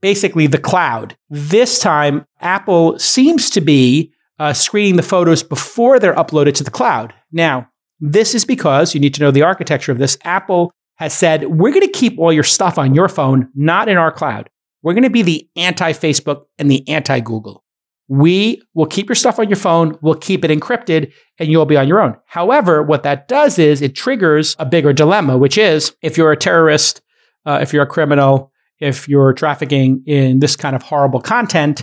[0.00, 1.16] basically the cloud.
[1.28, 6.70] This time, Apple seems to be uh, screening the photos before they're uploaded to the
[6.70, 7.12] cloud.
[7.32, 7.68] Now,
[8.00, 10.16] this is because you need to know the architecture of this.
[10.24, 13.96] Apple has said, we're going to keep all your stuff on your phone, not in
[13.96, 14.48] our cloud.
[14.82, 17.64] We're going to be the anti Facebook and the anti Google.
[18.08, 21.76] We will keep your stuff on your phone, we'll keep it encrypted, and you'll be
[21.76, 22.16] on your own.
[22.24, 26.36] However, what that does is it triggers a bigger dilemma, which is if you're a
[26.36, 27.02] terrorist,
[27.44, 31.82] uh, if you're a criminal, if you're trafficking in this kind of horrible content,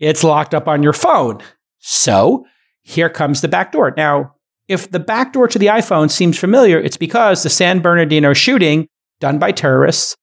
[0.00, 1.40] it's locked up on your phone.
[1.82, 2.46] So
[2.82, 3.92] here comes the backdoor.
[3.96, 4.34] Now,
[4.68, 8.88] if the backdoor to the iPhone seems familiar, it's because the San Bernardino shooting
[9.20, 10.16] done by terrorists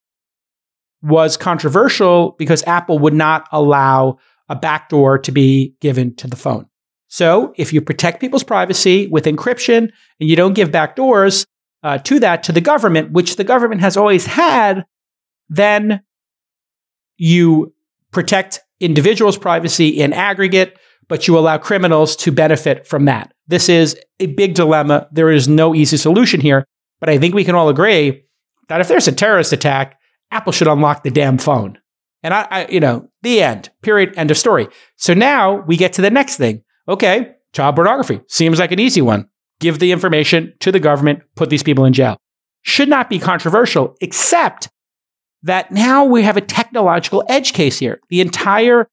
[1.02, 4.18] was controversial because Apple would not allow
[4.48, 6.66] a backdoor to be given to the phone.
[7.08, 11.46] So if you protect people's privacy with encryption and you don't give backdoors,
[11.84, 14.86] uh, to that to the government, which the government has always had,
[15.50, 16.02] then
[17.18, 17.74] you
[18.12, 20.78] protect individuals' privacy in aggregate,
[21.10, 23.34] but you allow criminals to benefit from that.
[23.48, 25.10] This is a big dilemma.
[25.12, 26.66] There is no easy solution here,
[27.02, 28.24] but I think we can all agree
[28.70, 30.00] that if there's a terrorist attack,
[30.32, 31.78] Apple should unlock the damn phone.
[32.22, 34.68] And I, I, you know, the end, period, end of story.
[34.96, 36.64] So now we get to the next thing.
[36.88, 39.28] Okay, child pornography seems like an easy one.
[39.60, 42.18] Give the information to the government, put these people in jail.
[42.62, 44.70] Should not be controversial, except
[45.44, 48.00] that now we have a technological edge case here.
[48.10, 48.88] The entire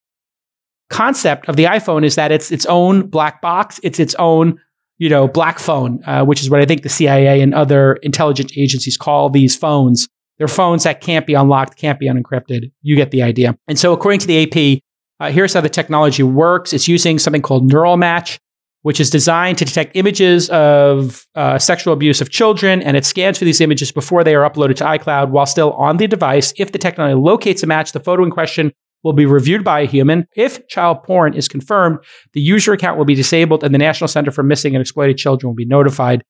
[0.91, 4.59] concept of the iPhone is that it's its own black box, it's its own
[4.99, 8.53] you know black phone, uh, which is what I think the CIA and other intelligence
[8.57, 10.09] agencies call these phones.
[10.39, 12.71] They're phones that can't be unlocked, can't be unencrypted.
[12.83, 13.57] You get the idea.
[13.69, 14.83] And so, according to the AP,
[15.19, 16.73] uh, here's how the technology works.
[16.73, 18.39] It's using something called neural match,
[18.83, 23.39] which is designed to detect images of uh, sexual abuse of children, and it scans
[23.39, 26.53] for these images before they are uploaded to iCloud while still on the device.
[26.59, 29.87] If the technology locates a match, the photo in question will be reviewed by a
[29.87, 30.27] human.
[30.37, 31.99] If child porn is confirmed,
[32.33, 35.49] the user account will be disabled and the National Center for Missing and Exploited Children
[35.49, 36.23] will be notified.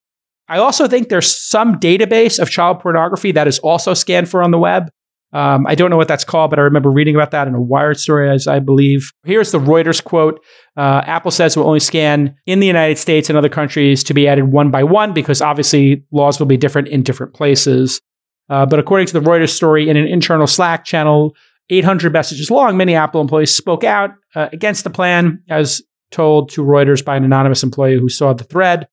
[0.49, 4.51] I also think there's some database of child pornography that is also scanned for on
[4.51, 4.91] the web.
[5.33, 7.61] Um, I don't know what that's called, but I remember reading about that in a
[7.61, 9.11] Wired story, as I believe.
[9.25, 10.43] Here's the Reuters quote
[10.77, 14.29] uh, Apple says will only scan in the United States and other countries to be
[14.29, 18.01] added one by one because obviously laws will be different in different places.
[18.49, 21.35] Uh, but according to the Reuters story, in an internal Slack channel,
[21.71, 26.63] 800 messages long, many Apple employees spoke out uh, against the plan, as told to
[26.63, 28.87] Reuters by an anonymous employee who saw the thread.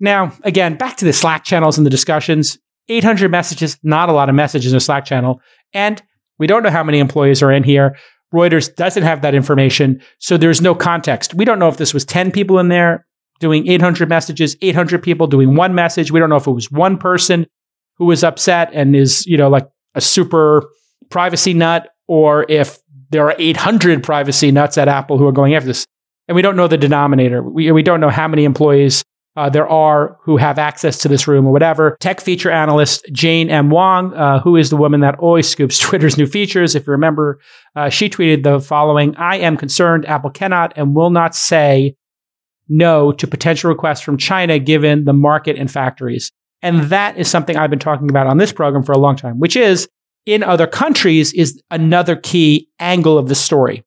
[0.00, 2.58] Now, again, back to the Slack channels and the discussions.
[2.88, 5.40] 800 messages, not a lot of messages in a Slack channel.
[5.72, 6.02] And
[6.38, 7.96] we don't know how many employees are in here.
[8.34, 10.02] Reuters doesn't have that information.
[10.18, 11.34] So there's no context.
[11.34, 13.06] We don't know if this was 10 people in there
[13.40, 16.10] doing 800 messages, 800 people doing one message.
[16.10, 17.46] We don't know if it was one person
[17.98, 20.68] who was upset and is, you know, like a super
[21.10, 25.68] privacy nut or if there are 800 privacy nuts at Apple who are going after
[25.68, 25.86] this.
[26.28, 27.42] And we don't know the denominator.
[27.42, 29.02] We, we don't know how many employees
[29.34, 31.96] uh, there are who have access to this room or whatever.
[32.00, 33.70] Tech feature analyst Jane M.
[33.70, 37.40] Wong, uh, who is the woman that always scoops Twitter's new features, if you remember,
[37.76, 41.96] uh, she tweeted the following I am concerned Apple cannot and will not say
[42.68, 46.30] no to potential requests from China given the market and factories.
[46.60, 49.38] And that is something I've been talking about on this program for a long time,
[49.38, 49.88] which is
[50.26, 53.84] in other countries is another key angle of the story,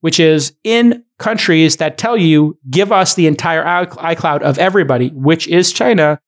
[0.00, 5.48] which is in countries that tell you, give us the entire iCloud of everybody, which
[5.48, 6.20] is China.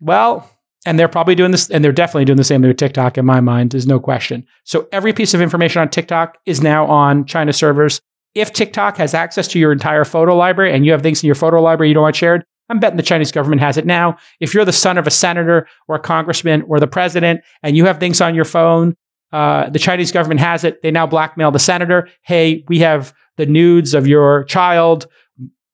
[0.00, 0.50] Well,
[0.84, 3.24] and they're probably doing this, and they're definitely doing the same thing with TikTok in
[3.24, 4.46] my mind, there's no question.
[4.64, 8.00] So every piece of information on TikTok is now on China servers.
[8.34, 11.34] If TikTok has access to your entire photo library and you have things in your
[11.34, 14.16] photo library you don't want shared, I'm betting the Chinese government has it now.
[14.40, 17.86] If you're the son of a senator or a congressman or the president and you
[17.86, 18.96] have things on your phone,
[19.32, 20.82] uh, the Chinese government has it.
[20.82, 22.08] They now blackmail the senator.
[22.22, 25.06] Hey, we have the nudes of your child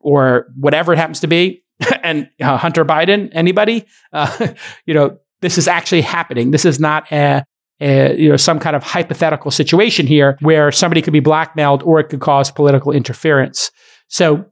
[0.00, 1.62] or whatever it happens to be.
[2.02, 3.86] and uh, Hunter Biden, anybody?
[4.12, 4.48] Uh,
[4.86, 6.50] you know, this is actually happening.
[6.50, 7.44] This is not a,
[7.80, 12.00] a, you know some kind of hypothetical situation here where somebody could be blackmailed or
[12.00, 13.70] it could cause political interference.
[14.08, 14.44] So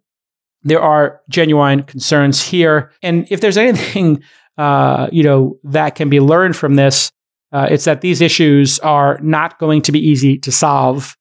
[0.62, 2.92] there are genuine concerns here.
[3.02, 4.22] And if there's anything,
[4.58, 7.10] uh, you know, that can be learned from this,
[7.52, 11.16] uh, it's that these issues are not going to be easy to solve,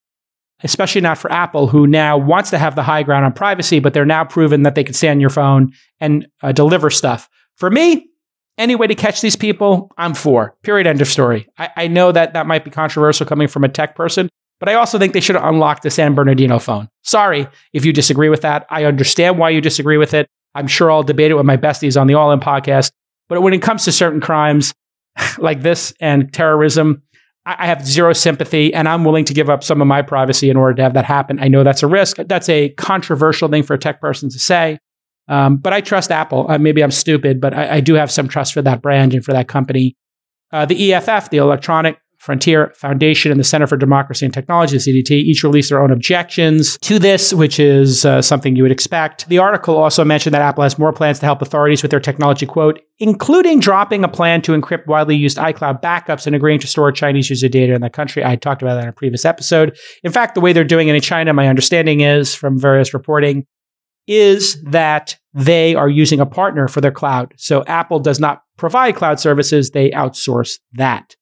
[0.63, 3.93] especially not for Apple, who now wants to have the high ground on privacy, but
[3.93, 7.29] they're now proven that they can stay on your phone and uh, deliver stuff.
[7.55, 8.09] For me,
[8.59, 10.55] any way to catch these people, I'm for.
[10.61, 10.85] Period.
[10.85, 11.47] End of story.
[11.57, 14.73] I, I know that that might be controversial coming from a tech person, but I
[14.73, 16.89] also think they should have unlocked the San Bernardino phone.
[17.03, 18.65] Sorry if you disagree with that.
[18.69, 20.29] I understand why you disagree with it.
[20.55, 22.91] I'm sure I'll debate it with my besties on the All In podcast.
[23.29, 24.73] But when it comes to certain crimes
[25.37, 27.03] like this and terrorism,
[27.45, 30.57] I have zero sympathy and I'm willing to give up some of my privacy in
[30.57, 31.39] order to have that happen.
[31.39, 32.17] I know that's a risk.
[32.17, 34.77] That's a controversial thing for a tech person to say.
[35.27, 36.49] Um, but I trust Apple.
[36.49, 39.23] Uh, maybe I'm stupid, but I, I, do have some trust for that brand and
[39.23, 39.95] for that company.
[40.51, 45.03] Uh, the EFF, the Electronic Frontier Foundation and the Center for Democracy and Technology, the
[45.03, 49.27] CDT, each released their own objections to this, which is uh, something you would expect.
[49.29, 52.45] The article also mentioned that Apple has more plans to help authorities with their technology,
[52.45, 56.91] quote, including dropping a plan to encrypt widely used iCloud backups and agreeing to store
[56.91, 58.23] Chinese user data in the country.
[58.23, 59.77] I talked about that in a previous episode.
[60.03, 63.45] In fact, the way they're doing it in China, my understanding is from various reporting,
[64.07, 67.33] is that they are using a partner for their cloud.
[67.37, 71.15] So Apple does not provide cloud services, they outsource that.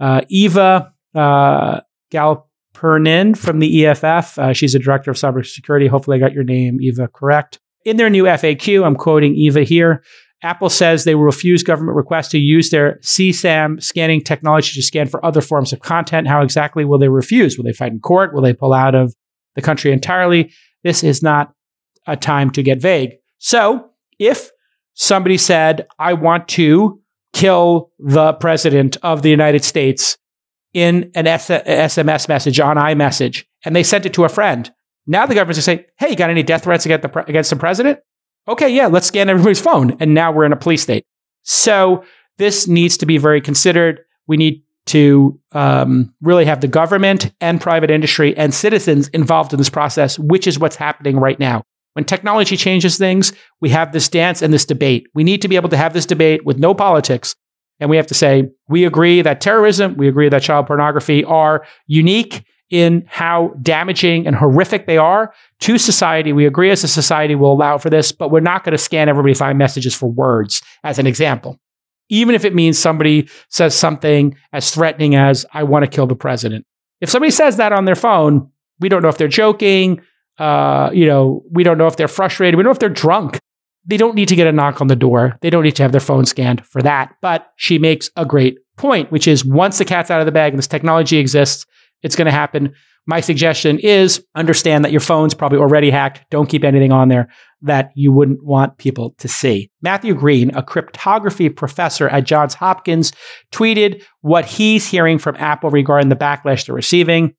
[0.00, 1.80] Uh, Eva uh,
[2.12, 4.38] Galperin from the EFF.
[4.38, 5.88] Uh, she's a director of cybersecurity.
[5.88, 7.58] Hopefully, I got your name, Eva, correct.
[7.84, 10.02] In their new FAQ, I'm quoting Eva here.
[10.42, 15.08] Apple says they will refuse government requests to use their CSAM scanning technology to scan
[15.08, 16.28] for other forms of content.
[16.28, 17.56] How exactly will they refuse?
[17.56, 18.32] Will they fight in court?
[18.32, 19.14] Will they pull out of
[19.56, 20.52] the country entirely?
[20.84, 21.52] This is not
[22.06, 23.14] a time to get vague.
[23.38, 24.50] So if
[24.94, 27.00] somebody said, I want to
[27.32, 30.16] kill the president of the United States
[30.74, 34.72] in an S- SMS message on iMessage, and they sent it to a friend,
[35.06, 37.24] now the government's going to say, hey, you got any death threats against the, pre-
[37.26, 37.98] against the president?
[38.46, 39.96] Okay, yeah, let's scan everybody's phone.
[40.00, 41.04] And now we're in a police state.
[41.42, 42.04] So
[42.36, 44.00] this needs to be very considered.
[44.26, 49.58] We need to um, really have the government and private industry and citizens involved in
[49.58, 51.62] this process, which is what's happening right now.
[51.98, 55.08] When technology changes things, we have this dance and this debate.
[55.16, 57.34] We need to be able to have this debate with no politics.
[57.80, 61.66] And we have to say, we agree that terrorism, we agree that child pornography are
[61.88, 66.32] unique in how damaging and horrific they are to society.
[66.32, 69.08] We agree as a society will allow for this, but we're not going to scan
[69.08, 71.58] everybody's iMessages for words, as an example.
[72.10, 76.14] Even if it means somebody says something as threatening as, I want to kill the
[76.14, 76.64] president.
[77.00, 80.00] If somebody says that on their phone, we don't know if they're joking.
[80.38, 82.56] Uh, you know, we don't know if they're frustrated.
[82.56, 83.38] We don't know if they're drunk.
[83.86, 85.38] They don't need to get a knock on the door.
[85.40, 87.14] They don't need to have their phone scanned for that.
[87.22, 90.52] But she makes a great point, which is once the cat's out of the bag
[90.52, 91.66] and this technology exists,
[92.02, 92.74] it's going to happen.
[93.06, 96.30] My suggestion is understand that your phone's probably already hacked.
[96.30, 97.28] Don't keep anything on there
[97.62, 99.70] that you wouldn't want people to see.
[99.80, 103.12] Matthew Green, a cryptography professor at Johns Hopkins,
[103.50, 107.34] tweeted what he's hearing from Apple regarding the backlash they're receiving.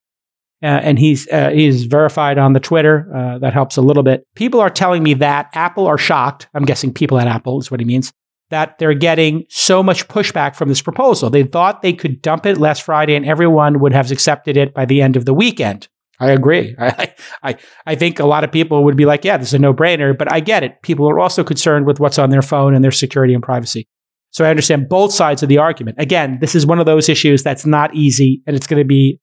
[0.61, 3.09] Uh, and he's uh, he's verified on the Twitter.
[3.15, 4.25] Uh, that helps a little bit.
[4.35, 6.49] People are telling me that Apple are shocked.
[6.53, 8.11] I'm guessing people at Apple is what he means
[8.49, 11.29] that they're getting so much pushback from this proposal.
[11.29, 14.85] They thought they could dump it last Friday and everyone would have accepted it by
[14.85, 15.87] the end of the weekend.
[16.19, 16.75] I agree.
[16.79, 19.59] I, I, I think a lot of people would be like, yeah, this is a
[19.59, 20.81] no brainer, but I get it.
[20.81, 23.87] People are also concerned with what's on their phone and their security and privacy.
[24.31, 25.97] So I understand both sides of the argument.
[25.99, 29.19] Again, this is one of those issues that's not easy and it's going to be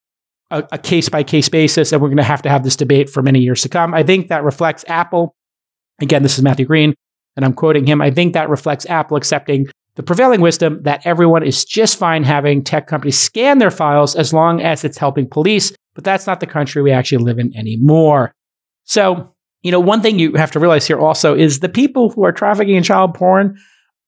[0.51, 1.93] a case by case basis.
[1.93, 3.95] And we're going to have to have this debate for many years to come.
[3.95, 5.35] I think that reflects Apple.
[6.01, 6.95] Again, this is Matthew Green
[7.37, 11.43] and I'm quoting him, I think that reflects Apple accepting the prevailing wisdom that everyone
[11.43, 15.73] is just fine having tech companies scan their files as long as it's helping police,
[15.95, 18.33] but that's not the country we actually live in anymore.
[18.85, 22.25] So, you know, one thing you have to realize here also is the people who
[22.25, 23.59] are trafficking in child porn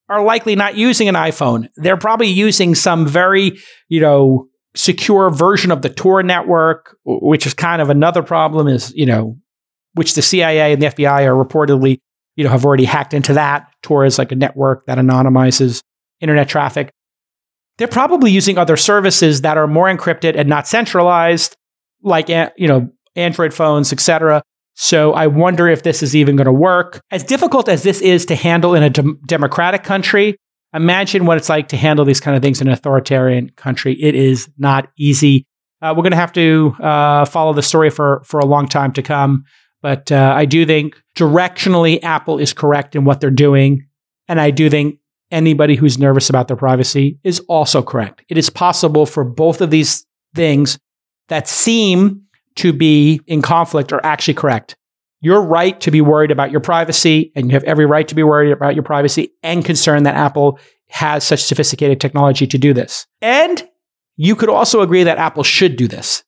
[0.09, 1.69] are likely not using an iPhone.
[1.75, 7.53] They're probably using some very, you know, secure version of the Tor network, which is
[7.53, 9.37] kind of another problem is, you know,
[9.93, 11.99] which the CIA and the FBI are reportedly
[12.39, 13.67] you know, have already hacked into that.
[13.81, 15.83] Tor is like a network that anonymizes
[16.21, 16.89] internet traffic.
[17.77, 21.57] They're probably using other services that are more encrypted and not centralized,
[22.01, 24.41] like you know, Android phones, etc.
[24.75, 27.01] So I wonder if this is even going to work.
[27.11, 30.37] As difficult as this is to handle in a de- democratic country,
[30.73, 33.93] imagine what it's like to handle these kind of things in an authoritarian country.
[34.01, 35.45] It is not easy.
[35.81, 38.91] Uh, we're going to have to uh, follow the story for for a long time
[38.93, 39.45] to come.
[39.81, 43.87] But uh, I do think directionally, Apple is correct in what they're doing.
[44.27, 44.99] And I do think
[45.31, 48.23] anybody who's nervous about their privacy is also correct.
[48.29, 50.05] It is possible for both of these
[50.35, 50.77] things
[51.29, 52.23] that seem
[52.55, 54.75] to be in conflict are actually correct.
[55.21, 58.23] You're right to be worried about your privacy, and you have every right to be
[58.23, 63.05] worried about your privacy and concerned that Apple has such sophisticated technology to do this.
[63.21, 63.67] And
[64.15, 66.23] you could also agree that Apple should do this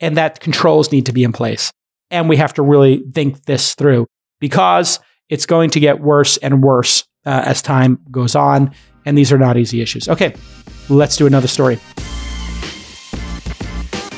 [0.00, 1.70] and that controls need to be in place.
[2.10, 4.06] And we have to really think this through
[4.40, 8.74] because it's going to get worse and worse uh, as time goes on.
[9.04, 10.08] And these are not easy issues.
[10.08, 10.34] Okay,
[10.88, 11.78] let's do another story.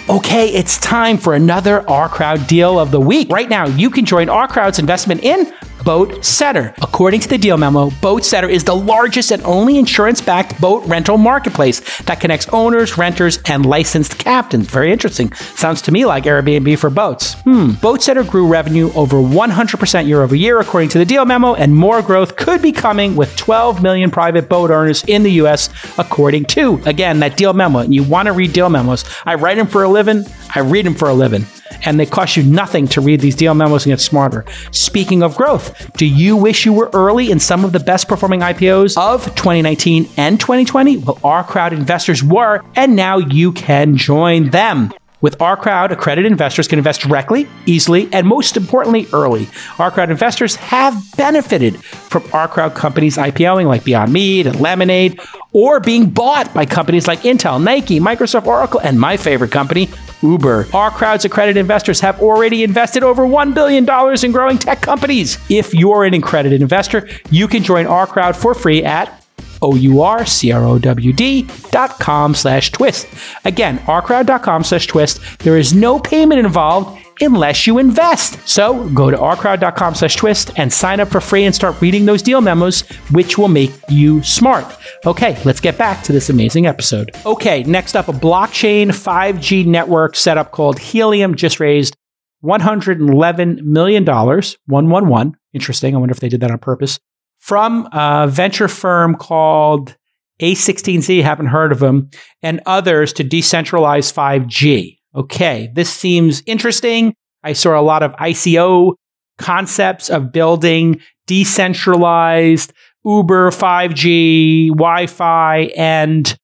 [0.09, 3.31] Okay, it's time for another OurCrowd deal of the week.
[3.31, 6.73] Right now, you can join OurCrowd's investment in Boatsetter.
[6.81, 11.19] According to the deal memo, Boatsetter is the largest and only insurance backed boat rental
[11.19, 14.69] marketplace that connects owners, renters, and licensed captains.
[14.69, 15.33] Very interesting.
[15.33, 17.35] Sounds to me like Airbnb for boats.
[17.43, 17.71] Hmm.
[17.71, 22.01] Boatsetter grew revenue over 100% year over year, according to the deal memo, and more
[22.01, 25.69] growth could be coming with 12 million private boat owners in the U.S.,
[25.99, 27.81] according to, again, that deal memo.
[27.81, 29.05] And you want to read deal memos.
[29.27, 31.45] I write them for a living, I read them for a living
[31.85, 34.45] and they cost you nothing to read these deal memos and get smarter.
[34.71, 38.41] Speaking of growth, do you wish you were early in some of the best performing
[38.41, 40.99] IPOs of 2019 and 2020?
[40.99, 44.93] Well, OurCrowd investors were, and now you can join them.
[45.23, 49.47] With OurCrowd, accredited investors can invest directly, easily, and most importantly, early.
[49.77, 55.21] OurCrowd investors have benefited from OurCrowd companies IPOing like Beyond Meat and Lemonade,
[55.53, 59.89] or being bought by companies like Intel, Nike, Microsoft, Oracle, and my favorite company,
[60.23, 60.65] Uber.
[60.65, 63.87] OurCrowd's accredited investors have already invested over $1 billion
[64.25, 65.39] in growing tech companies.
[65.49, 69.23] If you're an accredited investor, you can join OurCrowd for free at
[69.63, 73.07] O-U-R-C-R-O-W-D dot com slash twist.
[73.45, 75.21] Again, ourcrowd.com slash twist.
[75.39, 78.39] There is no payment involved unless you invest.
[78.49, 82.23] So go to ourcrowd.com slash twist and sign up for free and start reading those
[82.23, 84.65] deal memos, which will make you smart.
[85.07, 87.11] Okay, let's get back to this amazing episode.
[87.27, 91.97] Okay, next up, a blockchain 5G network setup called Helium just raised
[92.45, 95.37] $111 million, 111.
[95.53, 95.95] Interesting.
[95.95, 96.99] I wonder if they did that on purpose
[97.43, 99.97] from a venture firm called
[100.41, 102.09] A16Z, haven't heard of them,
[102.41, 104.99] and others to decentralize 5G.
[105.15, 107.15] Okay, this seems interesting.
[107.43, 108.95] I saw a lot of ICO
[109.39, 112.73] concepts of building decentralized
[113.05, 116.37] Uber 5G, Wi Fi, and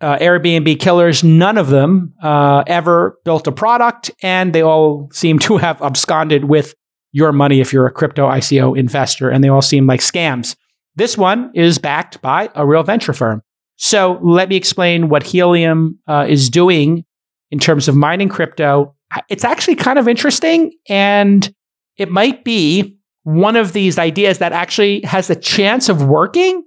[0.00, 1.24] uh, Airbnb killers.
[1.24, 6.44] None of them uh, ever built a product, and they all seem to have absconded
[6.44, 6.74] with
[7.12, 10.56] your money if you're a crypto ICO investor, and they all seem like scams.
[10.96, 13.42] This one is backed by a real venture firm.
[13.76, 17.04] So let me explain what Helium uh, is doing
[17.54, 18.92] in terms of mining crypto.
[19.28, 21.54] It's actually kind of interesting, and
[21.96, 26.64] it might be one of these ideas that actually has a chance of working.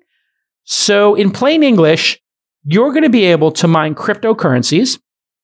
[0.64, 2.22] So, in plain English,
[2.64, 4.98] you're going to be able to mine cryptocurrencies,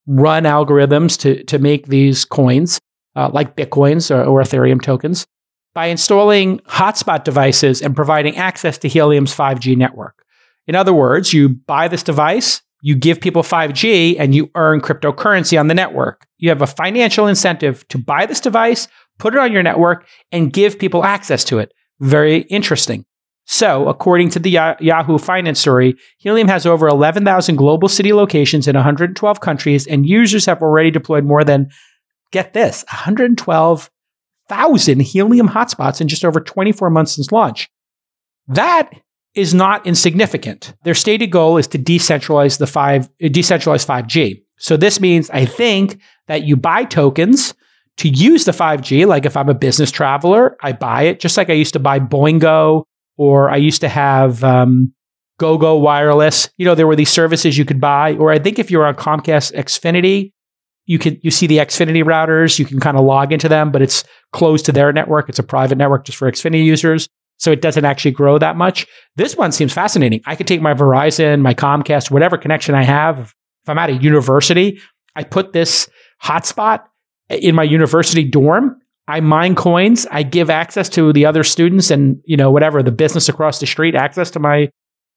[0.08, 2.80] run algorithms to, to make these coins,
[3.18, 5.26] uh, like Bitcoins or, or Ethereum tokens,
[5.74, 10.24] by installing hotspot devices and providing access to Helium's 5G network.
[10.68, 15.58] In other words, you buy this device, you give people 5G, and you earn cryptocurrency
[15.58, 16.28] on the network.
[16.38, 20.52] You have a financial incentive to buy this device, put it on your network, and
[20.52, 21.74] give people access to it.
[22.02, 23.06] Very interesting.
[23.46, 28.76] So, according to the Yahoo Finance story, Helium has over 11,000 global city locations in
[28.76, 31.70] 112 countries, and users have already deployed more than
[32.32, 37.70] get this 112,000 helium hotspots in just over 24 months since launch.
[38.48, 38.92] That
[39.36, 40.74] is not insignificant.
[40.84, 44.44] Their stated goal is to decentralize the five decentralize 5G.
[44.58, 47.54] So this means I think that you buy tokens
[47.98, 49.06] to use the 5G.
[49.08, 52.00] Like if I'm a business traveler, I buy it just like I used to buy
[52.00, 52.84] Boingo
[53.18, 54.94] or I used to have um,
[55.40, 56.50] GoGo Wireless.
[56.58, 58.16] You know, there were these services you could buy.
[58.16, 60.32] Or I think if you're on Comcast Xfinity,
[60.86, 63.82] you can you see the Xfinity routers, you can kind of log into them, but
[63.82, 64.04] it's
[64.34, 65.30] closed to their network.
[65.30, 67.08] It's a private network just for Xfinity users.
[67.38, 68.88] So it doesn't actually grow that much.
[69.16, 70.22] This one seems fascinating.
[70.26, 73.34] I could take my Verizon, my Comcast, whatever connection I have.
[73.64, 74.80] If I'm at a university,
[75.16, 75.90] I put this
[76.24, 76.84] hotspot
[77.30, 78.80] in my university dorm.
[79.08, 80.08] I mine coins.
[80.12, 83.66] I give access to the other students and, you know, whatever, the business across the
[83.66, 84.70] street, access to my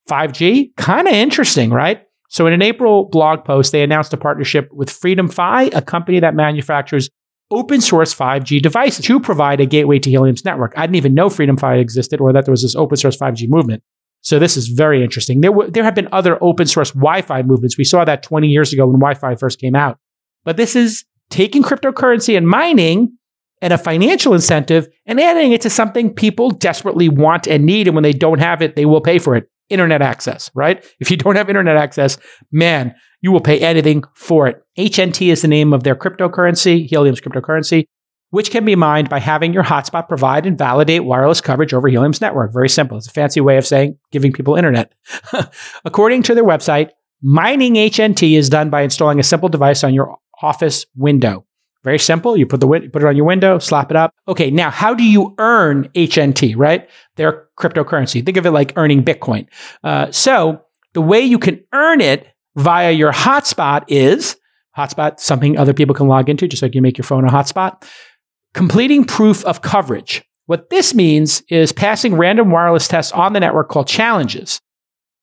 [0.09, 0.75] 5G.
[0.77, 2.03] Kind of interesting, right?
[2.29, 6.35] So, in an April blog post, they announced a partnership with FreedomFi, a company that
[6.35, 7.09] manufactures
[7.51, 10.73] open source 5G devices to provide a gateway to Helium's network.
[10.77, 13.83] I didn't even know FreedomFi existed or that there was this open source 5G movement.
[14.23, 15.41] So this is very interesting.
[15.41, 17.79] There, w- there have been other open source Wi-Fi movements.
[17.79, 19.99] We saw that 20 years ago when Wi-Fi first came out.
[20.45, 23.17] But this is taking cryptocurrency and mining
[23.63, 27.87] and a financial incentive and adding it to something people desperately want and need.
[27.87, 30.85] And when they don't have it, they will pay for it internet access, right?
[31.01, 32.19] If you don't have internet access,
[32.53, 32.95] man,
[33.27, 34.63] you will pay anything for it.
[34.79, 37.87] HNT is the name of their cryptocurrency, Helium's cryptocurrency,
[38.31, 42.21] which can be mined by having your hotspot provide and validate wireless coverage over Helium's
[42.21, 42.53] network.
[42.53, 42.97] Very simple.
[42.97, 44.95] It's a fancy way of saying giving people internet.
[45.85, 50.17] According to their website, mining HNT is done by installing a simple device on your
[50.41, 51.45] office window.
[51.83, 52.37] Very simple.
[52.37, 54.15] You put the put it on your window, slap it up.
[54.29, 56.55] Okay, now how do you earn HNT?
[56.57, 58.25] Right, their cryptocurrency.
[58.25, 59.49] Think of it like earning Bitcoin.
[59.83, 60.63] Uh, so
[60.93, 64.37] the way you can earn it via your hotspot is
[64.77, 67.83] hotspot something other people can log into, just like you make your phone a hotspot.
[68.55, 70.23] Completing proof of coverage.
[70.47, 74.61] What this means is passing random wireless tests on the network called challenges.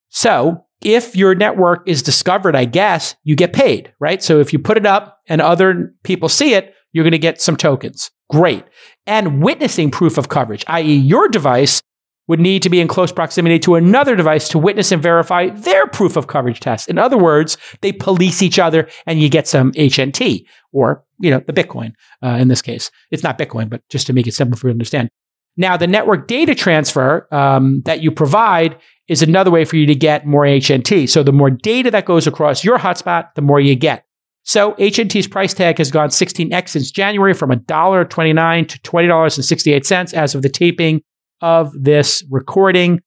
[0.10, 4.22] So if your network is discovered, I guess, you get paid, right?
[4.22, 7.42] So if you put it up and other people see it, you're going to get
[7.42, 8.12] some tokens.
[8.30, 8.66] Great.
[9.08, 11.82] And witnessing proof of coverage, i.e., your device
[12.28, 15.88] would need to be in close proximity to another device to witness and verify their
[15.88, 16.88] proof of coverage test.
[16.88, 21.42] In other words, they police each other and you get some HNT or, you know,
[21.46, 21.94] the Bitcoin
[22.24, 22.92] uh, in this case.
[23.12, 25.10] It's not Bitcoin, but just to make it simple for you to understand.
[25.56, 29.96] Now, the network data transfer um, that you provide is another way for you to
[29.96, 31.10] get more HNT.
[31.10, 34.06] So the more data that goes across your hotspot, the more you get.
[34.44, 40.42] So HNT's price tag has gone 16x since January from $1.29 to $20.68 as of
[40.42, 41.02] the taping
[41.44, 43.02] of this recording.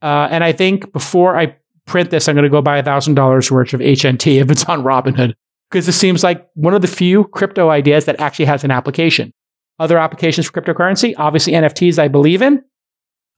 [0.00, 3.74] Uh, and I think before I print this, I'm going to go buy $1,000 worth
[3.74, 5.34] of HNT if it's on Robinhood
[5.68, 9.32] because this seems like one of the few crypto ideas that actually has an application.
[9.78, 12.62] Other applications for cryptocurrency, obviously NFTs, I believe in.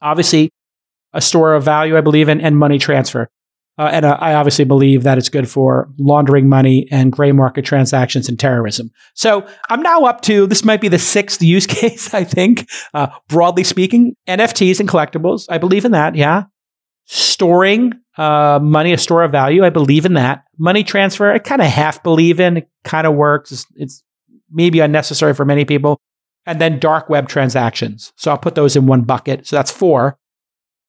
[0.01, 0.51] Obviously,
[1.13, 3.27] a store of value, I believe in, and money transfer.
[3.77, 7.65] Uh, and uh, I obviously believe that it's good for laundering money and gray market
[7.65, 8.91] transactions and terrorism.
[9.15, 13.07] So I'm now up to this might be the sixth use case, I think, uh,
[13.27, 14.15] broadly speaking.
[14.27, 15.45] NFTs and collectibles.
[15.49, 16.15] I believe in that.
[16.15, 16.43] Yeah.
[17.05, 19.65] Storing uh, money, a store of value.
[19.65, 20.45] I believe in that.
[20.57, 22.57] Money transfer, I kind of half believe in.
[22.57, 23.51] It kind of works.
[23.51, 24.03] It's, it's
[24.49, 25.99] maybe unnecessary for many people.
[26.45, 28.13] And then dark web transactions.
[28.15, 29.47] So I'll put those in one bucket.
[29.47, 30.17] So that's four.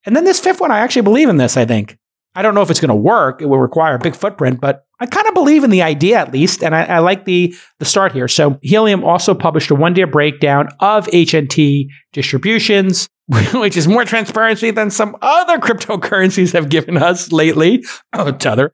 [0.05, 1.99] And then this fifth one, I actually believe in this, I think.
[2.37, 3.41] I don't know if it's going to work.
[3.41, 6.33] It will require a big footprint, but I kind of believe in the idea at
[6.33, 8.29] least, and I, I, like the the start here.
[8.29, 13.09] So Helium also published a one day breakdown of HNT distributions,
[13.55, 17.83] which is more transparency than some other cryptocurrencies have given us lately.
[18.13, 18.73] Oh, other.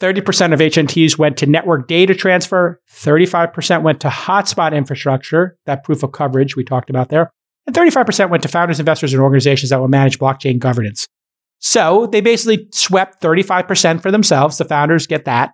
[0.00, 6.02] 30% of HNTs went to network data transfer, 35% went to hotspot infrastructure, that proof
[6.02, 7.32] of coverage we talked about there,
[7.66, 11.06] and 35% went to founders, investors, and organizations that will manage blockchain governance.
[11.58, 14.58] So they basically swept 35% for themselves.
[14.58, 15.52] The founders get that.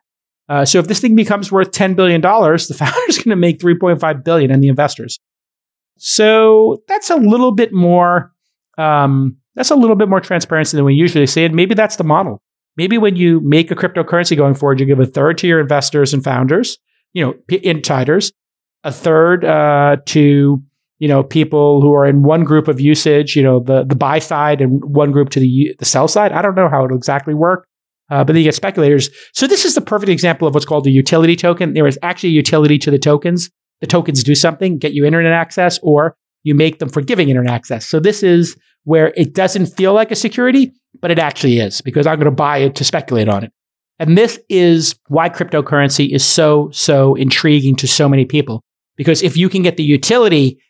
[0.48, 4.24] Uh, so if this thing becomes worth $10 billion, the founder's going to make 3.5
[4.24, 5.18] billion and the investors.
[5.96, 8.32] So that's a little bit more,
[8.76, 11.44] um, that's a little bit more transparency than we usually see.
[11.44, 12.42] And maybe that's the model.
[12.76, 16.14] Maybe when you make a cryptocurrency going forward, you give a third to your investors
[16.14, 16.78] and founders,
[17.12, 18.32] you know, insiders,
[18.84, 20.62] a third uh, to
[21.00, 24.18] you know, people who are in one group of usage, you know, the, the buy
[24.18, 26.30] side and one group to the, the sell side.
[26.30, 27.66] I don't know how it'll exactly work,
[28.10, 29.08] uh, but then you get speculators.
[29.32, 31.72] So this is the perfect example of what's called a utility token.
[31.72, 33.50] There is actually a utility to the tokens.
[33.80, 37.52] The tokens do something, get you internet access, or you make them for giving internet
[37.52, 37.86] access.
[37.86, 40.70] So this is where it doesn't feel like a security,
[41.00, 43.52] but it actually is because I'm going to buy it to speculate on it.
[43.98, 48.62] And this is why cryptocurrency is so, so intriguing to so many people.
[48.96, 50.60] Because if you can get the utility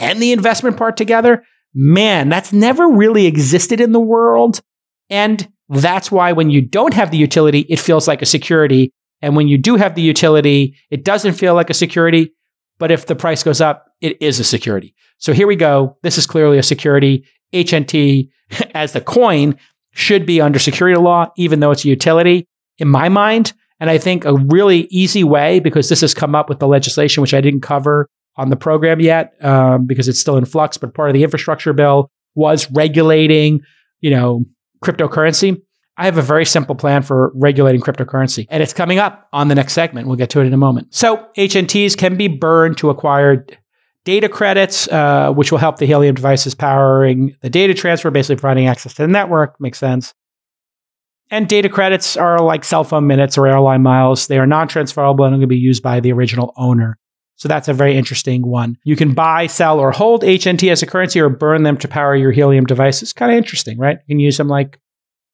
[0.00, 1.44] and the investment part together,
[1.74, 4.60] man, that's never really existed in the world.
[5.10, 8.92] And that's why when you don't have the utility, it feels like a security.
[9.22, 12.32] And when you do have the utility, it doesn't feel like a security.
[12.78, 14.94] But if the price goes up, it is a security.
[15.18, 15.98] So here we go.
[16.02, 17.26] This is clearly a security.
[17.52, 18.30] HNT
[18.74, 19.56] as the coin
[19.92, 22.48] should be under security law, even though it's a utility
[22.78, 23.52] in my mind.
[23.80, 27.20] And I think a really easy way, because this has come up with the legislation,
[27.20, 30.76] which I didn't cover on the program yet um, because it's still in flux.
[30.76, 33.60] But part of the infrastructure bill was regulating,
[34.00, 34.44] you know,
[34.84, 35.60] cryptocurrency.
[35.96, 39.54] I have a very simple plan for regulating cryptocurrency, and it's coming up on the
[39.54, 40.06] next segment.
[40.06, 40.94] We'll get to it in a moment.
[40.94, 43.44] So HNTs can be burned to acquire
[44.04, 48.66] data credits, uh, which will help the Helium devices powering the data transfer, basically providing
[48.66, 49.60] access to the network.
[49.60, 50.14] Makes sense.
[51.30, 54.26] And data credits are like cell phone minutes or airline miles.
[54.26, 56.98] They are non transferable and going to be used by the original owner.
[57.40, 58.76] So that's a very interesting one.
[58.84, 62.14] You can buy, sell, or hold HNT as a currency or burn them to power
[62.14, 63.00] your Helium device.
[63.00, 63.96] It's kind of interesting, right?
[64.06, 64.78] You can use them like,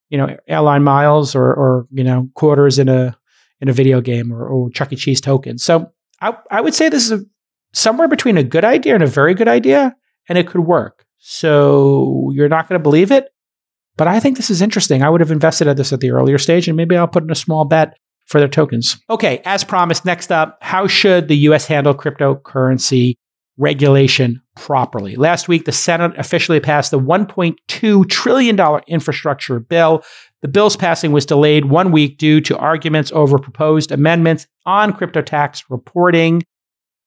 [0.09, 3.19] you know, airline miles or, or you know, quarters in a
[3.61, 4.97] in a video game or, or Chuck E.
[4.97, 5.65] Cheese tokens.
[5.65, 5.91] So
[6.21, 7.25] I, I would say this is a,
[7.73, 9.97] somewhere between a good idea and a very good idea,
[10.29, 11.05] and it could work.
[11.19, 13.31] So you're not going to believe it,
[13.97, 15.03] but I think this is interesting.
[15.03, 17.33] I would have invested at this at the earlier stage, and maybe I'll put in
[17.33, 18.99] a small bet for their tokens.
[19.09, 23.15] Okay, as promised, next up, how should the US handle cryptocurrency
[23.57, 25.17] regulation properly?
[25.17, 30.05] Last week, the Senate officially passed the $1.2 trillion infrastructure bill.
[30.43, 35.23] The bill's passing was delayed one week due to arguments over proposed amendments on crypto
[35.23, 36.43] tax reporting.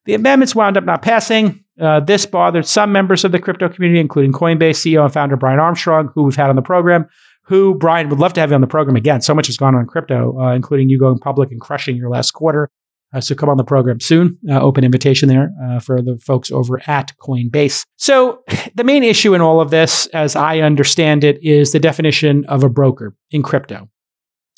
[0.06, 1.64] The amendments wound up not passing.
[1.80, 5.60] Uh, this bothered some members of the crypto community, including Coinbase CEO and founder Brian
[5.60, 7.08] Armstrong, who we've had on the program,
[7.50, 9.22] who, Brian, would love to have you on the program again.
[9.22, 12.10] So much has gone on in crypto, uh, including you going public and crushing your
[12.10, 12.70] last quarter.
[13.12, 14.38] Uh, so come on the program soon.
[14.48, 17.84] Uh, open invitation there uh, for the folks over at Coinbase.
[17.98, 18.44] So
[18.76, 22.64] the main issue in all of this, as I understand it, is the definition of
[22.64, 23.90] a broker in crypto,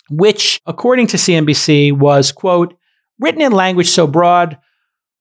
[0.10, 2.74] which, according to CNBC, was, quote,
[3.20, 4.58] written in language so broad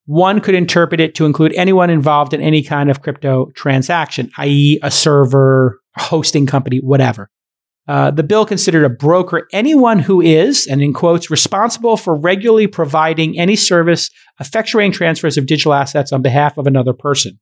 [0.06, 4.80] one could interpret it to include anyone involved in any kind of crypto transaction, i.e.,
[4.82, 7.30] a server, hosting company, whatever.
[7.90, 12.68] Uh, the bill considered a broker anyone who is, and in quotes, responsible for regularly
[12.68, 14.10] providing any service
[14.40, 17.40] effectuating transfers of digital assets on behalf of another person.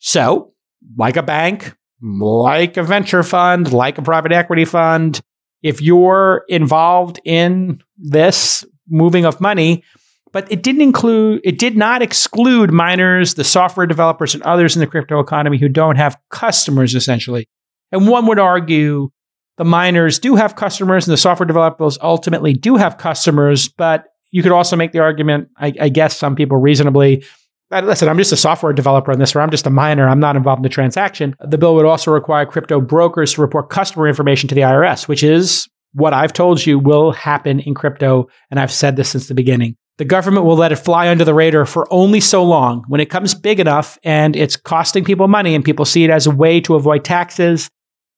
[0.00, 0.52] So,
[0.98, 5.20] like a bank, like a venture fund, like a private equity fund,
[5.62, 9.84] if you're involved in this moving of money,
[10.32, 14.80] but it didn't include, it did not exclude miners, the software developers, and others in
[14.80, 17.48] the crypto economy who don't have customers, essentially.
[17.92, 19.10] And one would argue
[19.56, 24.42] the miners do have customers and the software developers ultimately do have customers, but you
[24.42, 27.24] could also make the argument, I, I guess some people reasonably,
[27.70, 30.08] listen, I'm just a software developer on this, or I'm just a miner.
[30.08, 31.34] I'm not involved in the transaction.
[31.40, 35.22] The bill would also require crypto brokers to report customer information to the IRS, which
[35.22, 38.28] is what I've told you will happen in crypto.
[38.50, 39.76] And I've said this since the beginning.
[39.96, 42.82] The government will let it fly under the radar for only so long.
[42.88, 46.26] When it comes big enough and it's costing people money and people see it as
[46.26, 47.70] a way to avoid taxes,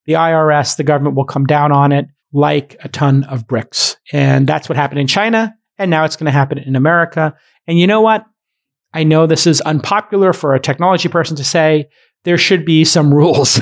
[0.07, 3.97] the IRS, the government will come down on it like a ton of bricks.
[4.13, 5.55] And that's what happened in China.
[5.79, 7.35] And now it's going to happen in America.
[7.67, 8.25] And you know what?
[8.93, 11.89] I know this is unpopular for a technology person to say.
[12.25, 13.61] There should be some rules.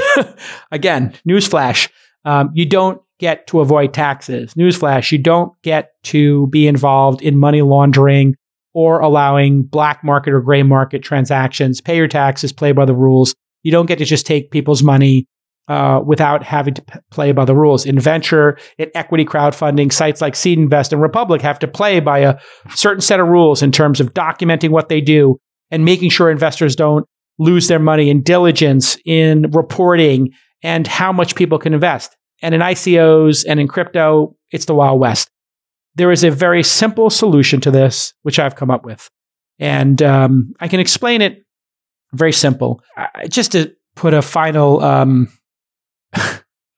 [0.70, 1.88] Again, newsflash.
[2.24, 4.55] Um, you don't get to avoid taxes.
[4.55, 8.34] Newsflash, you don't get to be involved in money laundering
[8.72, 11.80] or allowing black market or gray market transactions.
[11.80, 13.34] Pay your taxes, play by the rules.
[13.62, 15.26] You don't get to just take people's money
[15.68, 17.86] uh, without having to p- play by the rules.
[17.86, 22.38] In venture, in equity crowdfunding, sites like SeedInvest and Republic have to play by a
[22.74, 25.38] certain set of rules in terms of documenting what they do
[25.70, 27.06] and making sure investors don't
[27.38, 30.30] lose their money in diligence, in reporting,
[30.62, 32.16] and how much people can invest.
[32.42, 35.30] And in ICOs and in crypto, it's the Wild West.
[35.94, 39.08] There is a very simple solution to this, which I've come up with.
[39.58, 41.38] And um, I can explain it
[42.12, 42.82] very simple.
[43.28, 45.28] Just to put a final um,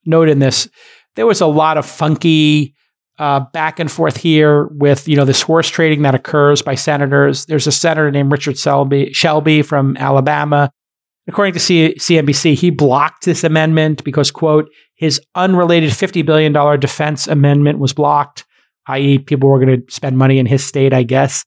[0.07, 0.69] note in this,
[1.15, 2.73] there was a lot of funky
[3.19, 7.45] uh, back and forth here with you know this horse trading that occurs by senators.
[7.45, 10.71] There's a senator named Richard Shelby, Shelby from Alabama.
[11.27, 16.77] According to C- CNBC, he blocked this amendment because quote his unrelated fifty billion dollar
[16.77, 18.45] defense amendment was blocked,
[18.87, 21.43] i.e., people were going to spend money in his state, I guess.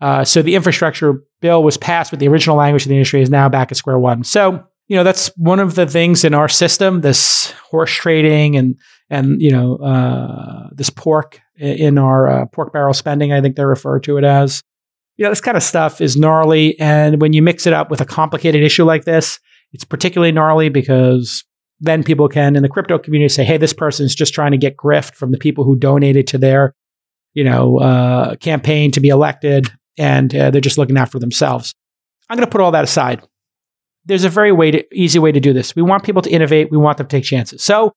[0.00, 3.30] Uh, so the infrastructure bill was passed, but the original language of the industry is
[3.30, 4.22] now back at square one.
[4.22, 8.76] So you know that's one of the things in our system this horse trading and
[9.10, 13.64] and you know uh, this pork in our uh, pork barrel spending i think they
[13.64, 14.62] refer to it as.
[15.18, 18.02] You know this kind of stuff is gnarly and when you mix it up with
[18.02, 19.40] a complicated issue like this
[19.72, 21.42] it's particularly gnarly because
[21.80, 24.76] then people can in the crypto community say hey this person's just trying to get
[24.76, 26.74] grift from the people who donated to their
[27.32, 31.72] you know uh, campaign to be elected and uh, they're just looking out for themselves.
[32.28, 33.22] I'm going to put all that aside
[34.06, 35.76] there's a very way to, easy way to do this.
[35.76, 36.70] We want people to innovate.
[36.70, 37.62] We want them to take chances.
[37.62, 37.92] So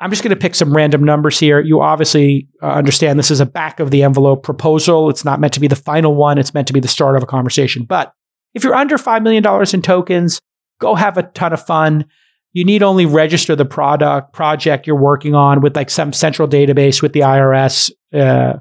[0.00, 1.58] I'm just going to pick some random numbers here.
[1.60, 5.08] You obviously uh, understand this is a back of the envelope proposal.
[5.08, 6.38] It's not meant to be the final one.
[6.38, 7.84] It's meant to be the start of a conversation.
[7.84, 8.12] But
[8.54, 10.40] if you're under $5 million in tokens,
[10.80, 12.04] go have a ton of fun.
[12.52, 17.02] You need only register the product project you're working on with like some central database
[17.02, 18.54] with the IRS uh,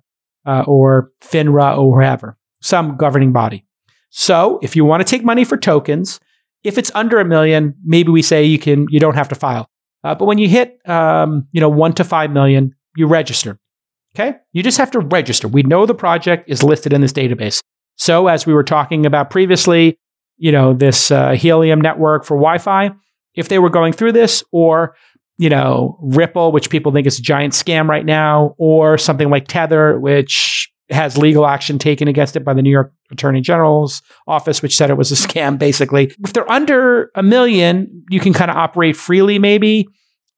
[0.45, 3.65] uh, or FINRA or whoever, some governing body.
[4.09, 6.19] So if you want to take money for tokens,
[6.65, 9.69] if it's under a million, maybe we say you can you don't have to file.
[10.03, 13.59] Uh, but when you hit um, you know one to five million, you register.
[14.15, 15.47] Okay, you just have to register.
[15.47, 17.61] We know the project is listed in this database.
[17.97, 19.97] So as we were talking about previously,
[20.37, 22.91] you know this uh, Helium network for Wi-Fi.
[23.35, 24.95] If they were going through this, or
[25.37, 29.47] you know Ripple, which people think is a giant scam right now, or something like
[29.47, 34.61] Tether, which has legal action taken against it by the New York Attorney General's office,
[34.61, 36.13] which said it was a scam, basically.
[36.23, 39.87] If they're under a million, you can kind of operate freely, maybe.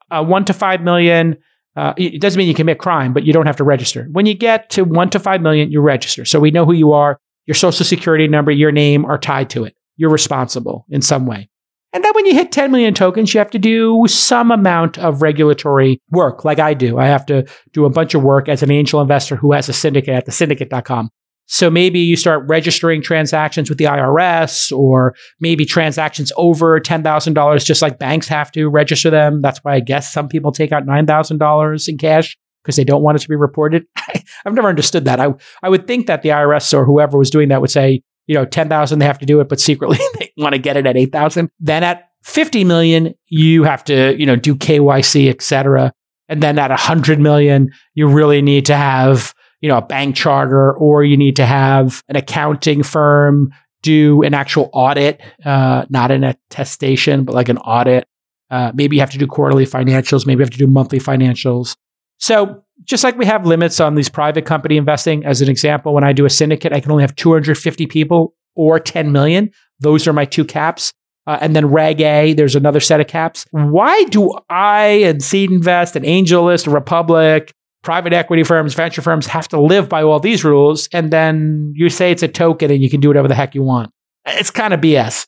[0.09, 1.37] Uh, one to five million,
[1.75, 4.07] uh, it doesn't mean you commit crime, but you don't have to register.
[4.11, 6.25] When you get to one to five million, you register.
[6.25, 7.19] So we know who you are.
[7.45, 9.75] Your social security number, your name are tied to it.
[9.95, 11.49] You're responsible in some way.
[11.93, 15.21] And then when you hit 10 million tokens, you have to do some amount of
[15.21, 16.97] regulatory work, like I do.
[16.97, 19.73] I have to do a bunch of work as an angel investor who has a
[19.73, 21.09] syndicate at thesyndicate.com.
[21.49, 27.81] So maybe you start registering transactions with the IRS or maybe transactions over $10,000, just
[27.81, 29.41] like banks have to register them.
[29.41, 33.15] That's why I guess some people take out $9,000 in cash because they don't want
[33.15, 33.85] it to be reported.
[34.45, 35.21] I've never understood that.
[35.21, 35.33] I,
[35.63, 38.45] I would think that the IRS or whoever was doing that would say, you know,
[38.45, 41.49] 10,000, they have to do it, but secretly they want to get it at 8,000.
[41.59, 45.93] Then at 50 million, you have to, you know, do KYC, et cetera.
[46.29, 50.73] And then at 100 million, you really need to have, you know, a bank charter
[50.73, 53.51] or you need to have an accounting firm
[53.81, 58.05] do an actual audit, uh, not an attestation, but like an audit.
[58.49, 60.25] Uh, maybe you have to do quarterly financials.
[60.25, 61.75] Maybe you have to do monthly financials.
[62.17, 66.03] So just like we have limits on these private company investing, as an example, when
[66.03, 69.51] I do a syndicate, I can only have 250 people or 10 million.
[69.79, 70.93] Those are my two caps.
[71.25, 73.45] Uh, and then Reg A, there's another set of caps.
[73.51, 77.51] Why do I and SeedInvest and AngelList, Republic,
[77.83, 80.87] private equity firms, venture firms have to live by all these rules?
[80.93, 83.63] And then you say it's a token and you can do whatever the heck you
[83.63, 83.91] want.
[84.25, 85.27] It's kind of BS.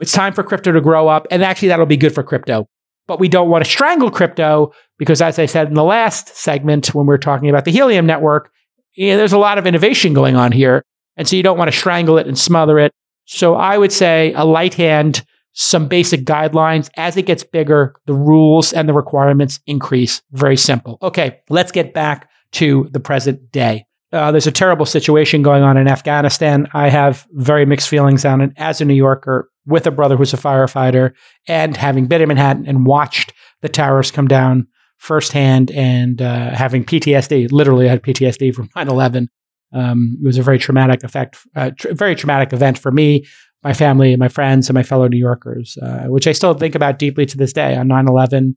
[0.00, 1.26] It's time for crypto to grow up.
[1.30, 2.66] And actually, that'll be good for crypto
[3.06, 6.94] but we don't want to strangle crypto because, as I said in the last segment
[6.94, 8.50] when we were talking about the Helium network,
[8.94, 10.84] you know, there's a lot of innovation going on here.
[11.16, 12.92] And so you don't want to strangle it and smother it.
[13.26, 16.90] So I would say a light hand, some basic guidelines.
[16.96, 20.22] As it gets bigger, the rules and the requirements increase.
[20.32, 20.98] Very simple.
[21.02, 23.86] Okay, let's get back to the present day.
[24.12, 26.68] Uh, there's a terrible situation going on in Afghanistan.
[26.72, 30.34] I have very mixed feelings on it as a New Yorker with a brother who's
[30.34, 31.12] a firefighter
[31.46, 33.32] and having been in Manhattan and watched
[33.62, 34.66] the towers come down
[34.98, 37.50] firsthand and uh, having PTSD.
[37.52, 39.28] Literally, I had PTSD from 9 11.
[39.72, 43.24] Um, it was a very traumatic effect, uh, tr- very traumatic event for me,
[43.62, 46.98] my family, my friends, and my fellow New Yorkers, uh, which I still think about
[46.98, 47.76] deeply to this day.
[47.76, 48.56] On 9 11,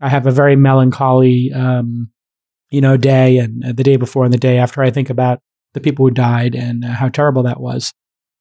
[0.00, 2.10] I have a very melancholy, um,
[2.70, 4.82] you know, day and the day before and the day after.
[4.82, 5.40] I think about
[5.74, 7.92] the people who died and uh, how terrible that was.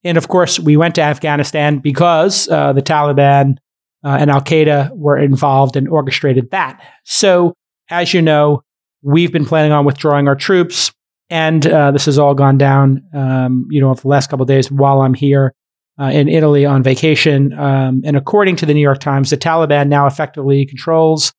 [0.04, 3.58] And of course, we went to Afghanistan because uh, the Taliban
[4.04, 6.82] uh, and Al Qaeda were involved and orchestrated that.
[7.04, 7.54] So,
[7.90, 8.64] as you know,
[9.04, 10.92] we've been planning on withdrawing our troops,
[11.30, 14.72] and uh, this has all gone down, um, you know, for the last couple days
[14.72, 15.54] while I'm here
[16.00, 17.54] uh, in Italy on vacation.
[17.54, 21.32] Um, and according to the New York Times, the Taliban now effectively controls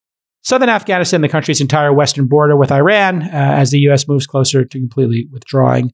[0.43, 4.07] southern Afghanistan, the country's entire western border with Iran, uh, as the U.S.
[4.07, 5.93] moves closer to completely withdrawing.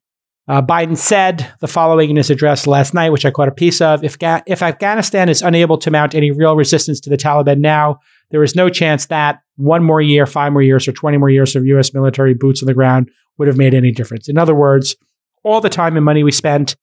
[0.49, 3.83] Uh, Biden said the following in his address last night, which I caught a piece
[3.83, 4.03] of.
[4.03, 8.01] If, Ga- if Afghanistan is unable to mount any real resistance to the Taliban now,
[8.31, 11.55] there is no chance that one more year, five more years, or 20 more years
[11.55, 11.93] of U.S.
[11.93, 14.29] military boots on the ground would have made any difference.
[14.29, 14.97] In other words,
[15.45, 16.77] all the time and money we spent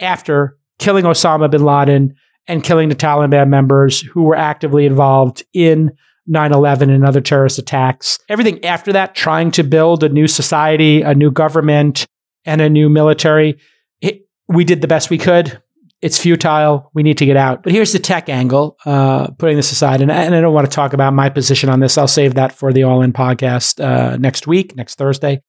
[0.00, 2.16] after killing Osama bin Laden
[2.48, 5.92] and killing the Taliban members who were actively involved in
[6.26, 11.02] 9 11 and other terrorist attacks, everything after that, trying to build a new society,
[11.02, 12.06] a new government,
[12.44, 13.58] and a new military.
[14.00, 15.60] It, we did the best we could.
[16.02, 16.90] It's futile.
[16.92, 17.62] We need to get out.
[17.62, 20.02] But here's the tech angle, uh, putting this aside.
[20.02, 21.96] And, and, I don't want to talk about my position on this.
[21.96, 25.40] I'll save that for the All In podcast uh, next week, next Thursday.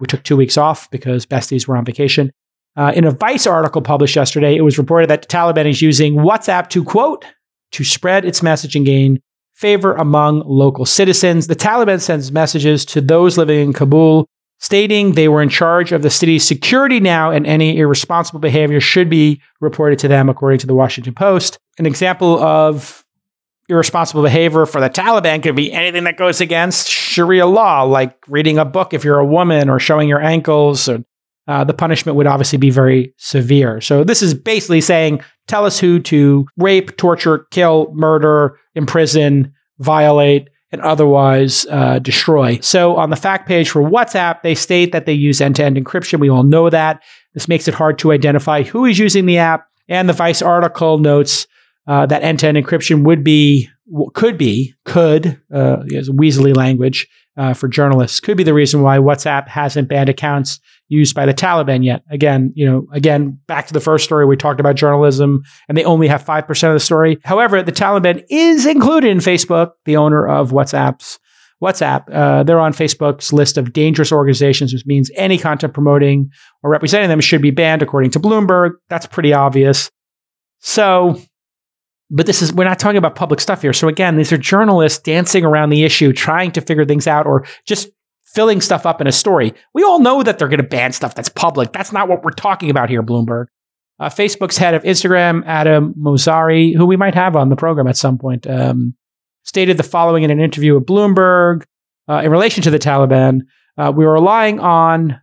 [0.00, 2.32] We took two weeks off because besties were on vacation.
[2.76, 6.14] Uh, in a Vice article published yesterday, it was reported that the Taliban is using
[6.14, 7.26] WhatsApp to quote,
[7.72, 9.20] to spread its message and gain
[9.54, 11.48] favor among local citizens.
[11.48, 14.28] The Taliban sends messages to those living in Kabul
[14.58, 19.08] stating they were in charge of the city's security now and any irresponsible behavior should
[19.08, 21.58] be reported to them, according to the Washington Post.
[21.78, 23.04] An example of
[23.68, 28.58] irresponsible behavior for the Taliban could be anything that goes against Sharia law, like reading
[28.58, 30.88] a book if you're a woman or showing your ankles.
[30.88, 31.04] Or,
[31.46, 33.80] uh, the punishment would obviously be very severe.
[33.80, 40.48] So this is basically saying, tell us who to rape, torture, kill, murder, imprison, violate,
[40.70, 42.58] and otherwise uh, destroy.
[42.60, 46.20] So on the fact page for WhatsApp, they state that they use end-to-end encryption.
[46.20, 47.02] We all know that.
[47.34, 49.66] This makes it hard to identify who is using the app.
[49.88, 51.46] And the Vice article notes
[51.86, 53.70] uh, that end-to-end encryption would be,
[54.12, 57.08] could be, could, uh, Weasley language
[57.38, 61.32] uh, for journalists, could be the reason why WhatsApp hasn't banned accounts used by the
[61.32, 62.02] Taliban yet.
[62.10, 65.84] Again, you know, again, back to the first story, we talked about journalism and they
[65.84, 67.18] only have 5% of the story.
[67.24, 71.18] However, the Taliban is included in Facebook, the owner of WhatsApp's
[71.62, 72.12] WhatsApp.
[72.12, 76.30] Uh, they're on Facebook's list of dangerous organizations, which means any content promoting
[76.62, 78.72] or representing them should be banned, according to Bloomberg.
[78.88, 79.90] That's pretty obvious.
[80.60, 81.20] So,
[82.10, 83.72] but this is, we're not talking about public stuff here.
[83.72, 87.44] So again, these are journalists dancing around the issue, trying to figure things out or
[87.66, 87.90] just
[88.24, 89.54] filling stuff up in a story.
[89.74, 91.72] We all know that they're going to ban stuff that's public.
[91.72, 93.46] That's not what we're talking about here, Bloomberg.
[94.00, 97.96] Uh, Facebook's head of Instagram, Adam Mosseri, who we might have on the program at
[97.96, 98.94] some point, um,
[99.42, 101.64] stated the following in an interview with Bloomberg
[102.08, 103.40] uh, in relation to the Taliban.
[103.76, 105.20] Uh, we are relying on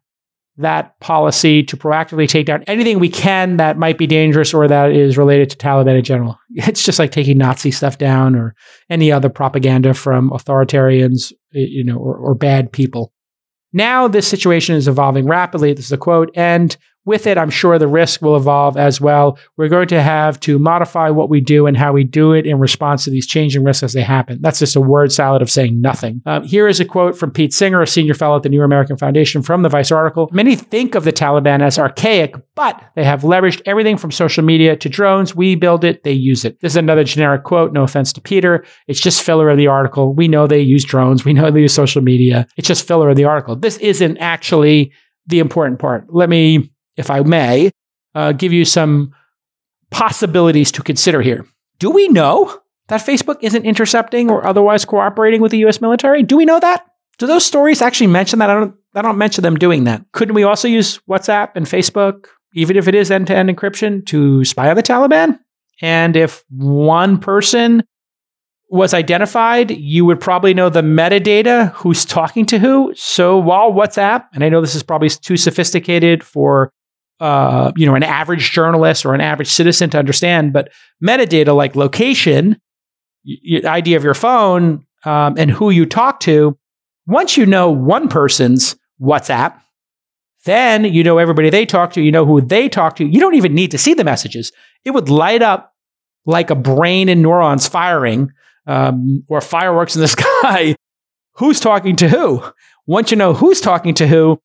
[0.58, 4.91] that policy to proactively take down anything we can that might be dangerous or that
[4.91, 6.38] is related to Taliban in general.
[6.56, 8.56] It's just like taking Nazi stuff down or
[8.89, 13.12] any other propaganda from authoritarians, you know, or, or bad people.
[13.74, 15.74] Now this situation is evolving rapidly.
[15.74, 16.76] This is a quote, and
[17.06, 19.38] with it, I'm sure the risk will evolve as well.
[19.58, 22.60] We're going to have to modify what we do and how we do it in
[22.60, 24.39] response to these changing risks as they happen.
[24.41, 26.22] That's just a word salad of saying nothing.
[26.26, 28.97] Um, here is a quote from Pete Singer, a senior fellow at the New American
[28.97, 30.30] Foundation from the Vice article.
[30.32, 34.76] Many think of the Taliban as archaic, but they have leveraged everything from social media
[34.76, 35.36] to drones.
[35.36, 36.60] We build it, they use it.
[36.62, 37.72] This is another generic quote.
[37.72, 38.66] No offense to Peter.
[38.88, 40.14] It's just filler of the article.
[40.14, 41.24] We know they use drones.
[41.24, 42.47] We know they use social media.
[42.58, 43.56] It's just filler of the article.
[43.56, 44.91] This isn't actually
[45.28, 46.06] the important part.
[46.14, 47.72] Let me if I may,
[48.14, 49.14] uh, give you some
[49.91, 51.46] possibilities to consider here.
[51.80, 56.24] Do we know that Facebook isn't intercepting or otherwise cooperating with the US military?
[56.24, 56.86] Do we know that?
[57.18, 58.50] Do those stories actually mention that?
[58.50, 60.06] I don't, I don't mention them doing that.
[60.12, 64.06] Couldn't we also use WhatsApp and Facebook, even if it is end to end encryption,
[64.08, 65.39] to spy on the Taliban?
[65.82, 67.84] And if one person
[68.70, 72.93] was identified, you would probably know the metadata, who's talking to who.
[72.96, 76.72] So while WhatsApp, and I know this is probably too sophisticated for
[77.20, 80.70] uh, you know an average journalist or an average citizen to understand, but
[81.03, 82.59] metadata like location,
[83.26, 86.57] y- ID of your phone, um, and who you talk to.
[87.07, 89.59] Once you know one person's WhatsApp,
[90.45, 92.01] then you know everybody they talk to.
[92.01, 93.05] You know who they talk to.
[93.05, 94.51] You don't even need to see the messages.
[94.84, 95.74] It would light up
[96.26, 98.32] like a brain and neurons firing
[98.68, 100.76] um, or fireworks in the sky,
[101.34, 102.43] who's talking to who?
[102.88, 104.39] Once you know who's talking to who,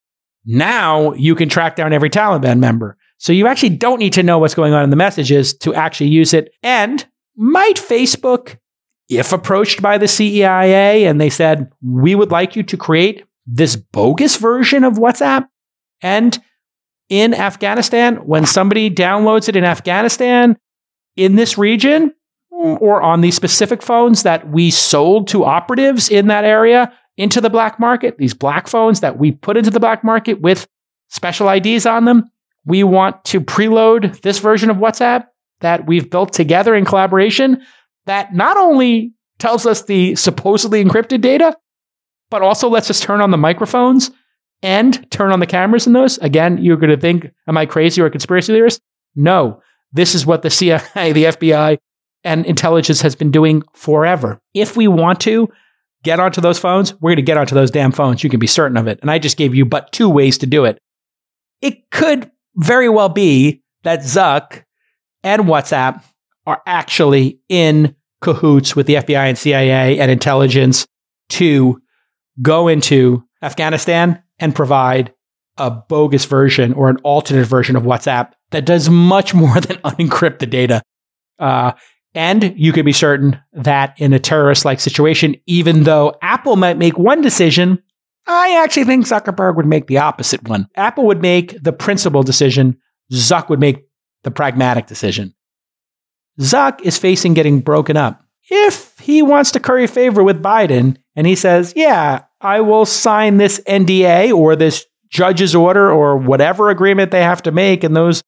[0.44, 2.96] now you can track down every Taliban member.
[3.18, 6.08] So you actually don't need to know what's going on in the messages to actually
[6.08, 6.52] use it.
[6.62, 8.56] And might Facebook,
[9.08, 13.76] if approached by the CIA and they said, we would like you to create this
[13.76, 15.48] bogus version of WhatsApp.
[16.00, 16.38] And
[17.08, 20.56] in Afghanistan, when somebody downloads it in Afghanistan,
[21.16, 22.14] in this region,
[22.50, 27.50] or on these specific phones that we sold to operatives in that area into the
[27.50, 30.66] black market, these black phones that we put into the black market with
[31.08, 32.24] special IDs on them.
[32.64, 35.26] We want to preload this version of WhatsApp
[35.60, 37.62] that we've built together in collaboration
[38.06, 41.54] that not only tells us the supposedly encrypted data,
[42.30, 44.10] but also lets us turn on the microphones
[44.62, 46.16] and turn on the cameras in those.
[46.18, 48.80] Again, you're going to think, am I crazy or a conspiracy theorist?
[49.14, 49.60] No,
[49.92, 51.78] this is what the CIA, the FBI,
[52.24, 54.40] and intelligence has been doing forever.
[54.54, 55.50] If we want to
[56.02, 58.24] get onto those phones, we're going to get onto those damn phones.
[58.24, 58.98] You can be certain of it.
[59.02, 60.78] And I just gave you but two ways to do it.
[61.60, 64.64] It could very well be that Zuck
[65.22, 66.02] and WhatsApp
[66.46, 70.86] are actually in cahoots with the FBI and CIA and intelligence
[71.30, 71.80] to
[72.42, 75.12] go into Afghanistan and provide
[75.56, 80.38] a bogus version or an alternate version of WhatsApp that does much more than unencrypt
[80.38, 80.82] the data.
[81.38, 81.72] Uh,
[82.14, 86.78] and you can be certain that in a terrorist like situation, even though Apple might
[86.78, 87.82] make one decision,
[88.26, 90.68] I actually think Zuckerberg would make the opposite one.
[90.76, 92.78] Apple would make the principal decision,
[93.12, 93.84] Zuck would make
[94.22, 95.34] the pragmatic decision.
[96.40, 98.24] Zuck is facing getting broken up.
[98.50, 103.36] If he wants to curry favor with Biden and he says, Yeah, I will sign
[103.36, 108.22] this NDA or this judge's order or whatever agreement they have to make in those,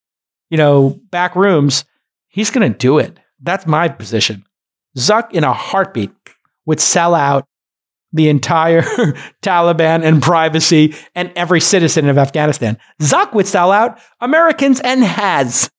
[0.51, 1.85] you know, back rooms,
[2.28, 3.18] he's going to do it.
[3.43, 4.45] That's my position.
[4.97, 6.11] Zuck, in a heartbeat,
[6.66, 7.47] would sell out
[8.12, 8.82] the entire
[9.43, 12.78] Taliban and privacy and every citizen of Afghanistan.
[13.01, 15.70] Zuck would sell out Americans and has.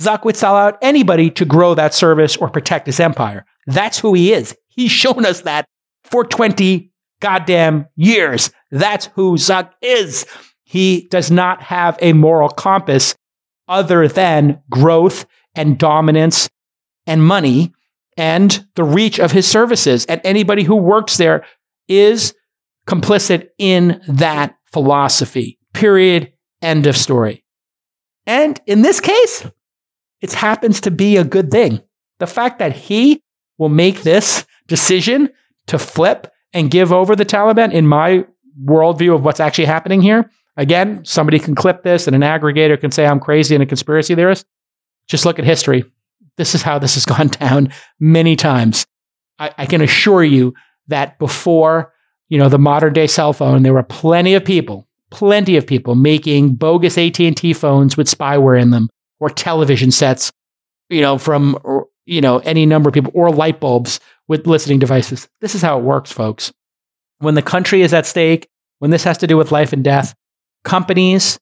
[0.00, 3.44] Zuck would sell out anybody to grow that service or protect his empire.
[3.66, 4.56] That's who he is.
[4.68, 5.66] He's shown us that
[6.04, 8.50] for 20 goddamn years.
[8.70, 10.26] That's who Zuck is.
[10.64, 13.14] He does not have a moral compass
[13.68, 16.48] other than growth and dominance
[17.06, 17.72] and money
[18.16, 20.04] and the reach of his services.
[20.06, 21.44] And anybody who works there
[21.88, 22.34] is
[22.86, 25.58] complicit in that philosophy.
[25.72, 26.32] Period.
[26.60, 27.44] End of story.
[28.26, 29.46] And in this case,
[30.20, 31.80] it happens to be a good thing.
[32.18, 33.22] The fact that he
[33.58, 35.28] will make this decision
[35.66, 38.24] to flip and give over the Taliban, in my
[38.64, 42.90] worldview of what's actually happening here, again, somebody can clip this and an aggregator can
[42.90, 44.46] say I'm crazy and a conspiracy theorist.
[45.08, 45.84] Just look at history.
[46.36, 48.86] This is how this has gone down many times.
[49.38, 50.54] I, I can assure you
[50.88, 51.92] that before,
[52.28, 55.94] you know, the modern day cell phone, there were plenty of people, plenty of people
[55.94, 58.88] making bogus AT&T phones with spyware in them
[59.20, 60.32] or television sets,
[60.88, 61.58] you know, from,
[62.06, 65.28] you know, any number of people or light bulbs with listening devices.
[65.40, 66.52] This is how it works, folks.
[67.18, 68.48] When the country is at stake,
[68.80, 70.14] when this has to do with life and death,
[70.64, 71.38] companies,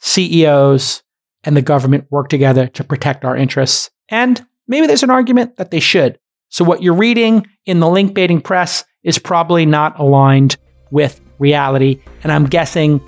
[0.00, 1.02] CEOs,
[1.44, 3.90] and the government work together to protect our interests.
[4.12, 6.20] And maybe there's an argument that they should.
[6.50, 10.56] So, what you're reading in the link baiting press is probably not aligned
[10.90, 12.00] with reality.
[12.22, 13.00] And I'm guessing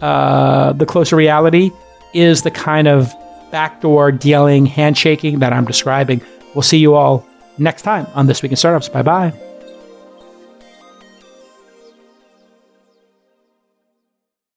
[0.00, 1.72] uh, the closer reality
[2.14, 3.12] is the kind of
[3.50, 6.22] backdoor dealing, handshaking that I'm describing.
[6.54, 7.26] We'll see you all
[7.58, 8.88] next time on This Week in Startups.
[8.88, 9.45] Bye bye.